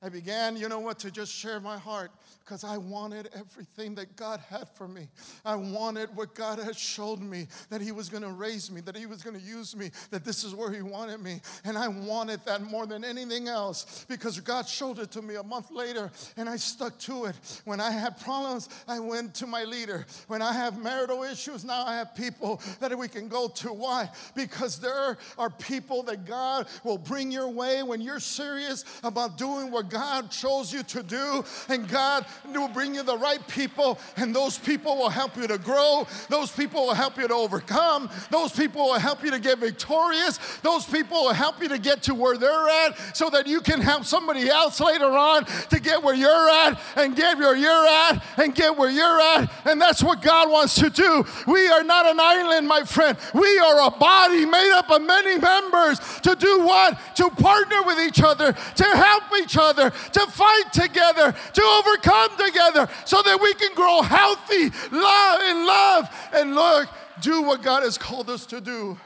[0.00, 2.12] I began, you know what, to just share my heart
[2.44, 5.08] because I wanted everything that God had for me.
[5.44, 8.96] I wanted what God had showed me that He was going to raise me, that
[8.96, 11.40] He was going to use me, that this is where He wanted me.
[11.64, 15.42] And I wanted that more than anything else because God showed it to me a
[15.42, 17.34] month later and I stuck to it.
[17.64, 20.06] When I had problems, I went to my leader.
[20.28, 23.72] When I have marital issues, now I have people that we can go to.
[23.72, 24.08] Why?
[24.34, 29.70] Because there are people that God will bring your way when you're serious about doing
[29.70, 34.34] what God chose you to do, and God will bring you the right people, and
[34.34, 36.06] those people will help you to grow.
[36.28, 38.10] Those people will help you to overcome.
[38.30, 40.38] Those people will help you to get victorious.
[40.62, 43.80] Those people will help you to get to where they're at so that you can
[43.80, 48.22] help somebody else later on to get where you're at and get where you're at
[48.36, 49.50] and get where you're at.
[49.64, 51.24] And that's what God wants to do.
[51.46, 53.16] We are not an island, my friend.
[53.34, 56.98] We are a body made up of many members to do what?
[57.16, 62.30] To partner with each other, to help each other together, to fight together, to overcome
[62.36, 66.88] together, so that we can grow healthy, love and love and look,
[67.20, 68.98] do what God has called us to do.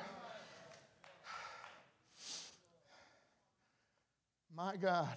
[4.55, 5.17] My God.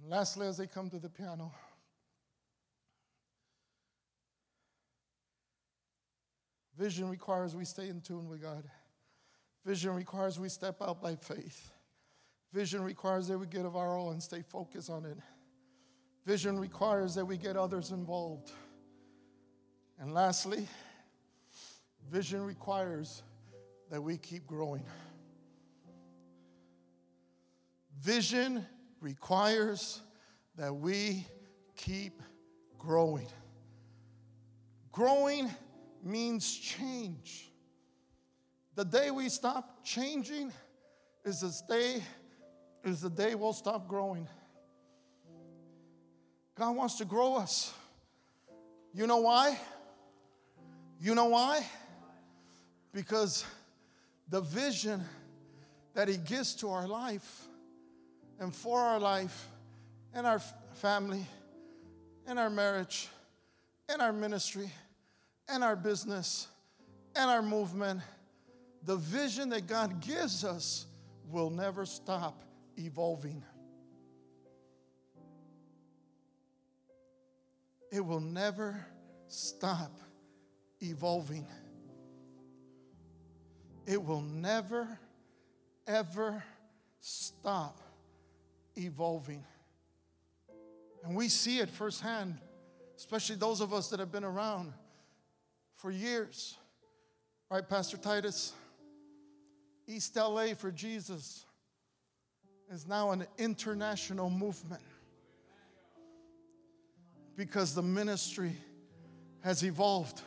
[0.00, 1.52] And lastly, as they come to the piano,
[6.76, 8.64] vision requires we stay in tune with God.
[9.64, 11.70] Vision requires we step out by faith.
[12.52, 15.18] Vision requires that we get of our all and stay focused on it.
[16.24, 18.50] Vision requires that we get others involved.
[19.98, 20.66] And lastly,
[22.10, 23.22] vision requires
[23.90, 24.84] that we keep growing.
[28.00, 28.64] Vision
[29.00, 30.00] requires
[30.56, 31.26] that we
[31.76, 32.22] keep
[32.78, 33.26] growing.
[34.92, 35.50] Growing
[36.02, 37.50] means change.
[38.74, 40.52] The day we stop changing
[41.24, 42.02] is the day
[42.88, 44.26] is the day we'll stop growing.
[46.56, 47.72] God wants to grow us.
[48.92, 49.58] You know why?
[51.00, 51.64] You know why?
[52.92, 53.44] Because
[54.28, 55.04] the vision
[55.94, 57.46] that He gives to our life
[58.40, 59.48] and for our life
[60.14, 60.40] and our
[60.74, 61.24] family
[62.26, 63.08] and our marriage
[63.88, 64.70] and our ministry
[65.48, 66.48] and our business
[67.14, 68.00] and our movement,
[68.84, 70.86] the vision that God gives us
[71.30, 72.42] will never stop
[72.78, 73.42] evolving.
[77.90, 78.84] It will never
[79.26, 79.92] stop
[80.80, 81.46] evolving.
[83.86, 84.86] It will never,
[85.86, 86.44] ever
[87.00, 87.80] stop
[88.76, 89.44] evolving.
[91.04, 92.38] And we see it firsthand,
[92.96, 94.72] especially those of us that have been around
[95.74, 96.56] for years.
[97.50, 98.52] Right, Pastor Titus?
[99.86, 101.46] East LA for Jesus
[102.70, 104.82] is now an international movement
[107.36, 108.52] because the ministry
[109.40, 110.20] has evolved.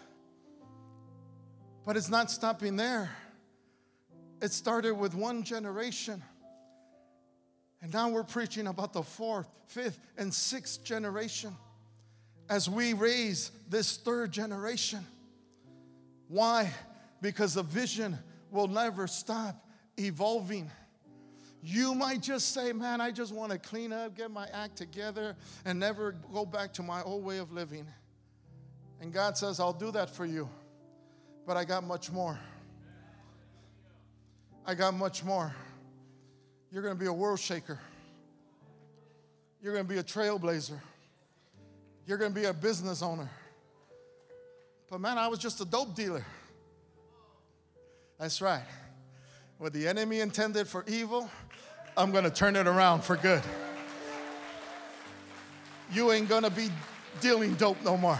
[1.86, 3.12] But it's not stopping there.
[4.42, 6.24] It started with one generation.
[7.82, 11.56] And now we're preaching about the fourth, fifth, and sixth generation
[12.50, 15.06] as we raise this third generation.
[16.28, 16.72] Why?
[17.22, 18.18] Because the vision
[18.50, 19.64] will never stop
[20.00, 20.72] evolving.
[21.64, 25.36] You might just say, Man, I just want to clean up, get my act together,
[25.66, 27.86] and never go back to my old way of living.
[29.00, 30.50] And God says, I'll do that for you,
[31.46, 32.40] but I got much more.
[34.66, 35.54] I got much more.
[36.72, 37.80] You're going to be a world shaker.
[39.62, 40.80] You're going to be a trailblazer.
[42.06, 43.30] You're going to be a business owner.
[44.90, 46.26] But man, I was just a dope dealer.
[48.20, 48.64] That's right.
[49.58, 51.30] What the enemy intended for evil,
[52.02, 53.44] I'm going to turn it around for good.
[55.94, 56.70] You ain't going to be
[57.20, 58.18] dealing dope no more.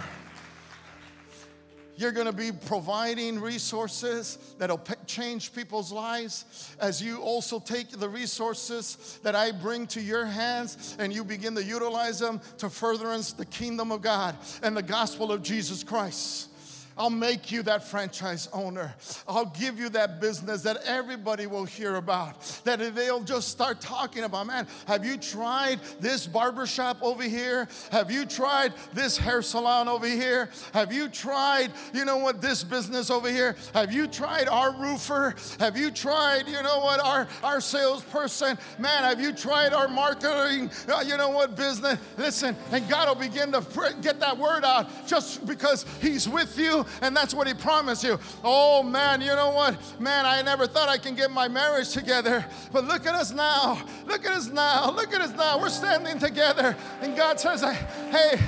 [1.96, 7.90] You're going to be providing resources that'll p- change people's lives as you also take
[7.90, 12.70] the resources that I bring to your hands and you begin to utilize them to
[12.70, 16.50] furtherance the kingdom of God and the gospel of Jesus Christ.
[16.96, 18.94] I'll make you that franchise owner.
[19.26, 22.40] I'll give you that business that everybody will hear about.
[22.64, 27.68] That they'll just start talking about, man, have you tried this barbershop over here?
[27.90, 30.50] Have you tried this hair salon over here?
[30.74, 33.56] Have you tried, you know what, this business over here?
[33.74, 35.34] Have you tried our roofer?
[35.58, 38.58] Have you tried, you know what, our, our salesperson?
[38.78, 41.98] Man, have you tried our marketing, uh, you know what, business?
[42.16, 43.62] Listen, and God will begin to
[44.02, 48.18] get that word out just because He's with you and that's what He promised you.
[48.44, 49.76] Oh man, you know what?
[50.00, 53.82] Man, I never thought I can get my marriage together, but look at us now.
[54.06, 54.90] Look at us now.
[54.90, 55.58] Look at us now.
[55.60, 58.40] We're standing together, and God says, Hey,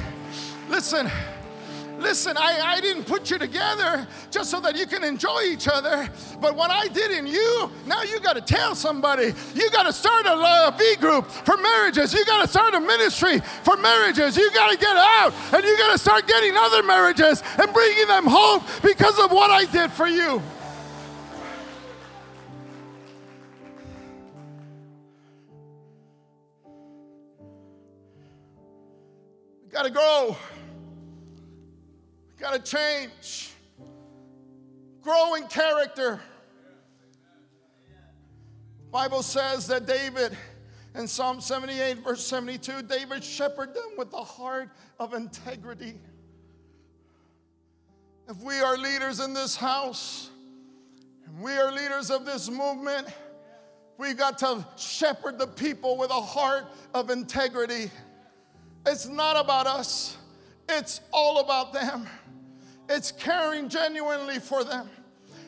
[0.68, 1.10] listen.
[2.04, 6.06] Listen, I, I didn't put you together just so that you can enjoy each other.
[6.38, 9.32] But what I did in you, now you got to tell somebody.
[9.54, 12.12] You got to start a, V group for marriages.
[12.12, 14.36] You got to start a ministry for marriages.
[14.36, 18.06] You got to get out and you got to start getting other marriages and bringing
[18.06, 20.42] them home because of what I did for you.
[29.72, 30.36] Got to grow.
[32.44, 33.52] Got to change.
[35.00, 36.20] Grow in character.
[38.92, 40.36] Bible says that David
[40.94, 44.68] in Psalm 78 verse 72 David shepherded them with the heart
[45.00, 45.94] of integrity.
[48.28, 50.28] If we are leaders in this house
[51.24, 53.06] and we are leaders of this movement,
[53.96, 57.90] we got to shepherd the people with a heart of integrity.
[58.84, 60.18] It's not about us.
[60.68, 62.06] It's all about them.
[62.88, 64.88] It's caring genuinely for them.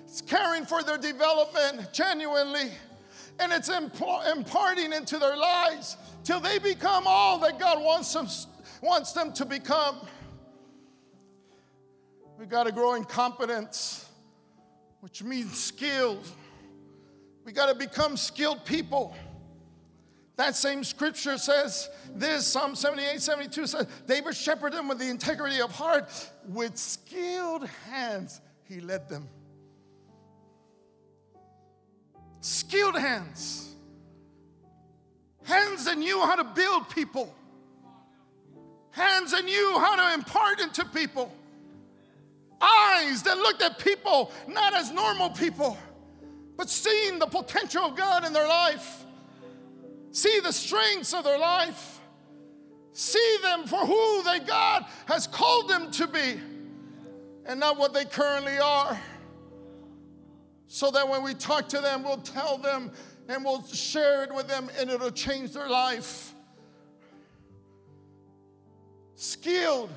[0.05, 2.70] It's caring for their development genuinely.
[3.39, 8.26] And it's imparting into their lives till they become all that God wants them,
[8.82, 9.97] wants them to become.
[12.39, 14.09] We got to grow in competence.
[15.07, 16.32] which means skills.
[17.45, 19.14] We got to become skilled people.
[20.37, 25.61] That same scripture says this Psalm 78 72 says, David shepherded them with the integrity
[25.61, 26.30] of heart.
[26.49, 29.28] With skilled hands, he led them.
[32.41, 33.74] Skilled hands.
[35.45, 37.32] Hands that knew how to build people,
[38.91, 41.32] hands that knew how to impart into people,
[42.61, 45.78] eyes that looked at people not as normal people,
[46.57, 49.06] but seeing the potential of God in their life
[50.17, 52.01] see the strengths of their life,
[52.93, 56.41] see them for who they God has called them to be,
[57.45, 58.99] and not what they currently are.
[60.69, 62.91] So that when we talk to them, we'll tell them
[63.29, 66.33] and we'll share it with them, and it'll change their life.
[69.17, 69.91] Skilled,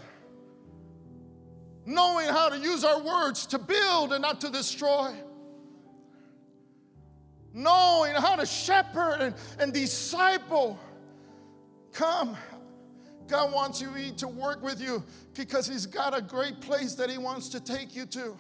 [1.86, 5.14] knowing how to use our words to build and not to destroy
[7.54, 10.80] knowing how to shepherd and, and disciple.
[11.94, 12.38] Come.
[13.28, 15.04] God wants you to work with you
[15.36, 18.38] because He's got a great place that He wants to take you to.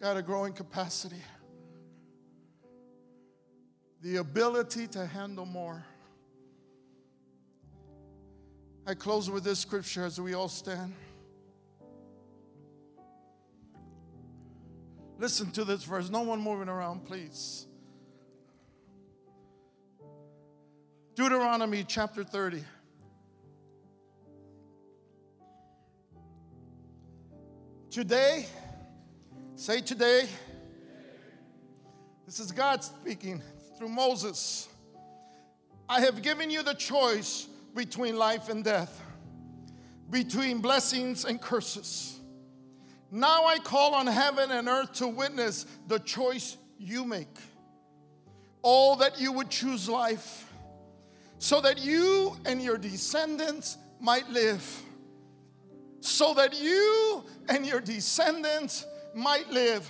[0.00, 1.20] Got a growing capacity,
[4.00, 5.84] the ability to handle more.
[8.86, 10.94] I close with this scripture as we all stand.
[15.18, 16.08] Listen to this verse.
[16.10, 17.66] No one moving around, please.
[21.16, 22.62] Deuteronomy chapter 30.
[27.90, 28.46] Today,
[29.56, 30.28] say today,
[32.24, 33.42] this is God speaking
[33.76, 34.68] through Moses.
[35.88, 39.02] I have given you the choice between life and death,
[40.10, 42.17] between blessings and curses.
[43.10, 47.36] Now I call on heaven and earth to witness the choice you make.
[48.62, 50.52] All that you would choose life,
[51.38, 54.82] so that you and your descendants might live.
[56.00, 58.84] So that you and your descendants
[59.14, 59.88] might live.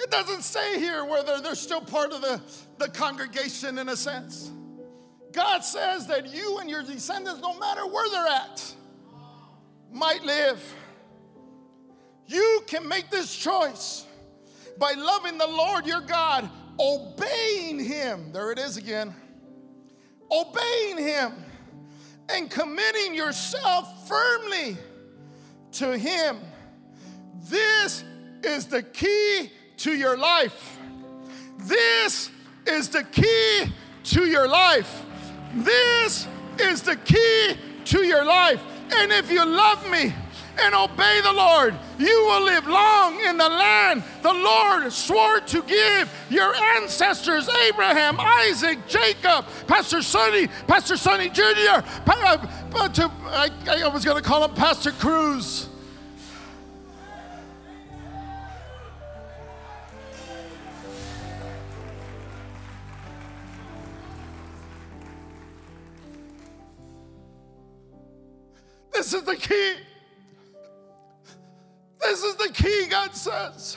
[0.00, 2.40] It doesn't say here whether they're still part of the,
[2.78, 4.50] the congregation in a sense.
[5.32, 8.74] God says that you and your descendants, no matter where they're at,
[9.92, 10.74] might live.
[12.30, 14.06] You can make this choice
[14.78, 18.30] by loving the Lord your God, obeying Him.
[18.32, 19.12] There it is again.
[20.30, 21.32] Obeying Him
[22.28, 24.76] and committing yourself firmly
[25.72, 26.38] to Him.
[27.48, 28.04] This
[28.44, 30.78] is the key to your life.
[31.58, 32.30] This
[32.64, 33.72] is the key
[34.04, 35.04] to your life.
[35.52, 36.28] This
[36.60, 37.56] is the key
[37.86, 38.62] to your life.
[38.92, 40.14] And if you love me,
[40.62, 45.62] and obey the Lord, you will live long in the land the Lord swore to
[45.62, 53.88] give your ancestors Abraham, Isaac, Jacob, Pastor Sonny, Pastor Sonny Jr., uh, to, I, I
[53.88, 55.68] was going to call him Pastor Cruz.
[68.92, 69.76] This is the key.
[72.00, 73.76] This is the key, God says.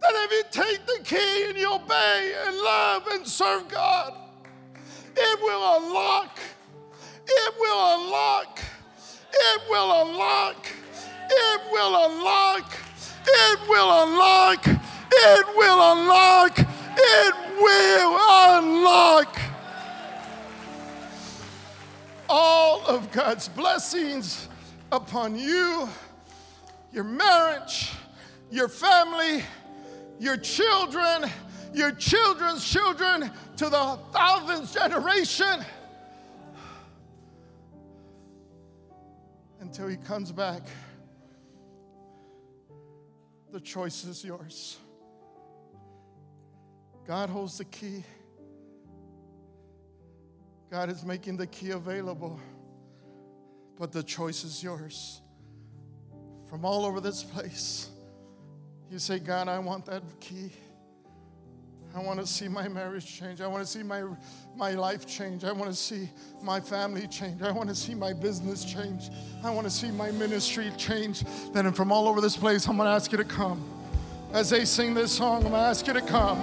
[0.00, 4.14] That if you take the key and you obey and love and serve God,
[5.16, 6.38] it will unlock,
[7.26, 8.60] it will unlock,
[9.32, 10.66] it will unlock,
[11.30, 12.76] it will unlock,
[13.26, 19.38] it will unlock, it will unlock, it will unlock
[22.28, 24.48] all of God's blessings
[24.92, 25.88] upon you
[26.92, 27.92] your marriage,
[28.50, 29.44] your family,
[30.18, 31.30] your children,
[31.72, 35.64] your children's children to the thousandth generation
[39.60, 40.62] until he comes back.
[43.52, 44.78] The choice is yours.
[47.06, 48.04] God holds the key.
[50.70, 52.38] God is making the key available,
[53.76, 55.20] but the choice is yours
[56.50, 57.90] from all over this place.
[58.90, 60.50] You say, God, I want that key.
[61.94, 63.40] I want to see my marriage change.
[63.40, 64.02] I want to see my,
[64.56, 65.44] my life change.
[65.44, 66.08] I want to see
[66.42, 67.40] my family change.
[67.42, 69.10] I want to see my business change.
[69.44, 71.22] I want to see my ministry change.
[71.52, 73.62] Then, from all over this place, I'm going to ask you to come.
[74.32, 76.38] As they sing this song, I'm going to ask you to come.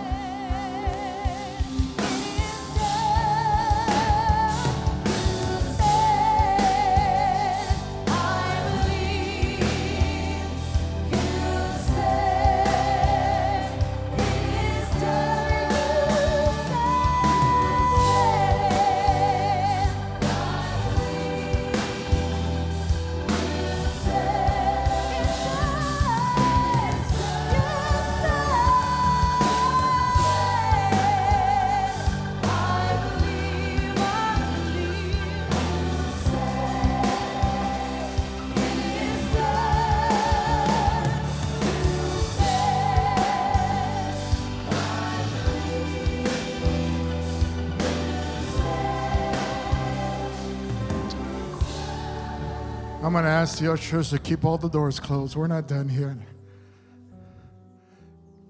[53.47, 55.37] Ask the ushers to keep all the doors closed.
[55.37, 56.17] We're not done here.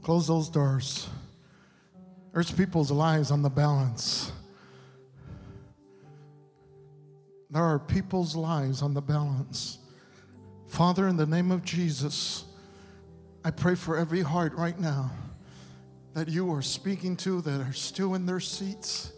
[0.01, 1.07] Close those doors.
[2.33, 4.31] There's people's lives on the balance.
[7.51, 9.77] There are people's lives on the balance.
[10.65, 12.45] Father, in the name of Jesus,
[13.45, 15.11] I pray for every heart right now
[16.15, 19.13] that you are speaking to that are still in their seats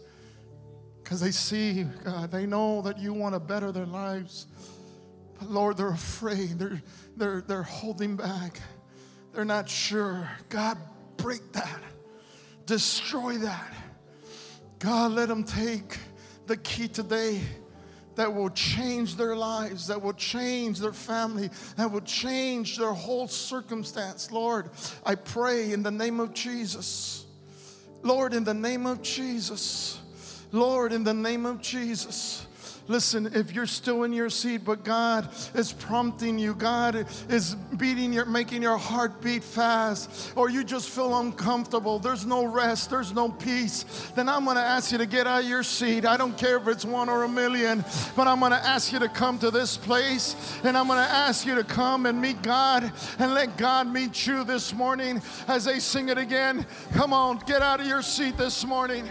[1.02, 4.46] because they see, God, they know that you want to better their lives.
[5.42, 6.82] Lord, they're afraid, they're,
[7.16, 8.60] they're, they're holding back,
[9.32, 10.30] they're not sure.
[10.48, 10.78] God,
[11.16, 11.80] break that,
[12.66, 13.72] destroy that.
[14.78, 15.98] God, let them take
[16.46, 17.40] the key today
[18.16, 23.28] that will change their lives, that will change their family, that will change their whole
[23.28, 24.30] circumstance.
[24.30, 24.70] Lord,
[25.06, 27.24] I pray in the name of Jesus.
[28.02, 29.98] Lord, in the name of Jesus.
[30.52, 32.46] Lord, in the name of Jesus.
[32.90, 38.12] Listen, if you're still in your seat, but God is prompting you, God is beating
[38.12, 43.14] your, making your heart beat fast, or you just feel uncomfortable, there's no rest, there's
[43.14, 43.84] no peace,
[44.16, 46.04] then I'm gonna ask you to get out of your seat.
[46.04, 47.84] I don't care if it's one or a million,
[48.16, 50.34] but I'm gonna ask you to come to this place
[50.64, 54.42] and I'm gonna ask you to come and meet God and let God meet you
[54.42, 56.66] this morning as they sing it again.
[56.94, 59.08] Come on, get out of your seat this morning.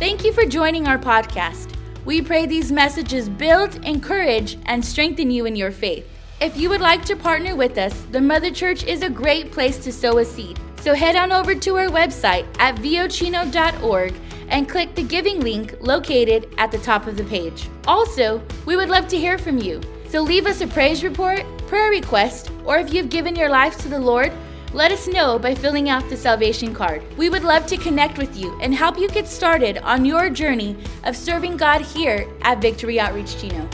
[0.00, 1.76] Thank you for joining our podcast.
[2.06, 6.08] We pray these messages build, encourage, and strengthen you in your faith.
[6.40, 9.76] If you would like to partner with us, the Mother Church is a great place
[9.84, 10.58] to sow a seed.
[10.80, 14.14] So head on over to our website at vochino.org
[14.48, 17.68] and click the giving link located at the top of the page.
[17.86, 19.82] Also, we would love to hear from you.
[20.08, 23.90] So leave us a praise report, prayer request, or if you've given your life to
[23.90, 24.32] the Lord,
[24.72, 27.02] let us know by filling out the salvation card.
[27.16, 30.76] We would love to connect with you and help you get started on your journey
[31.04, 33.68] of serving God here at Victory Outreach Chino.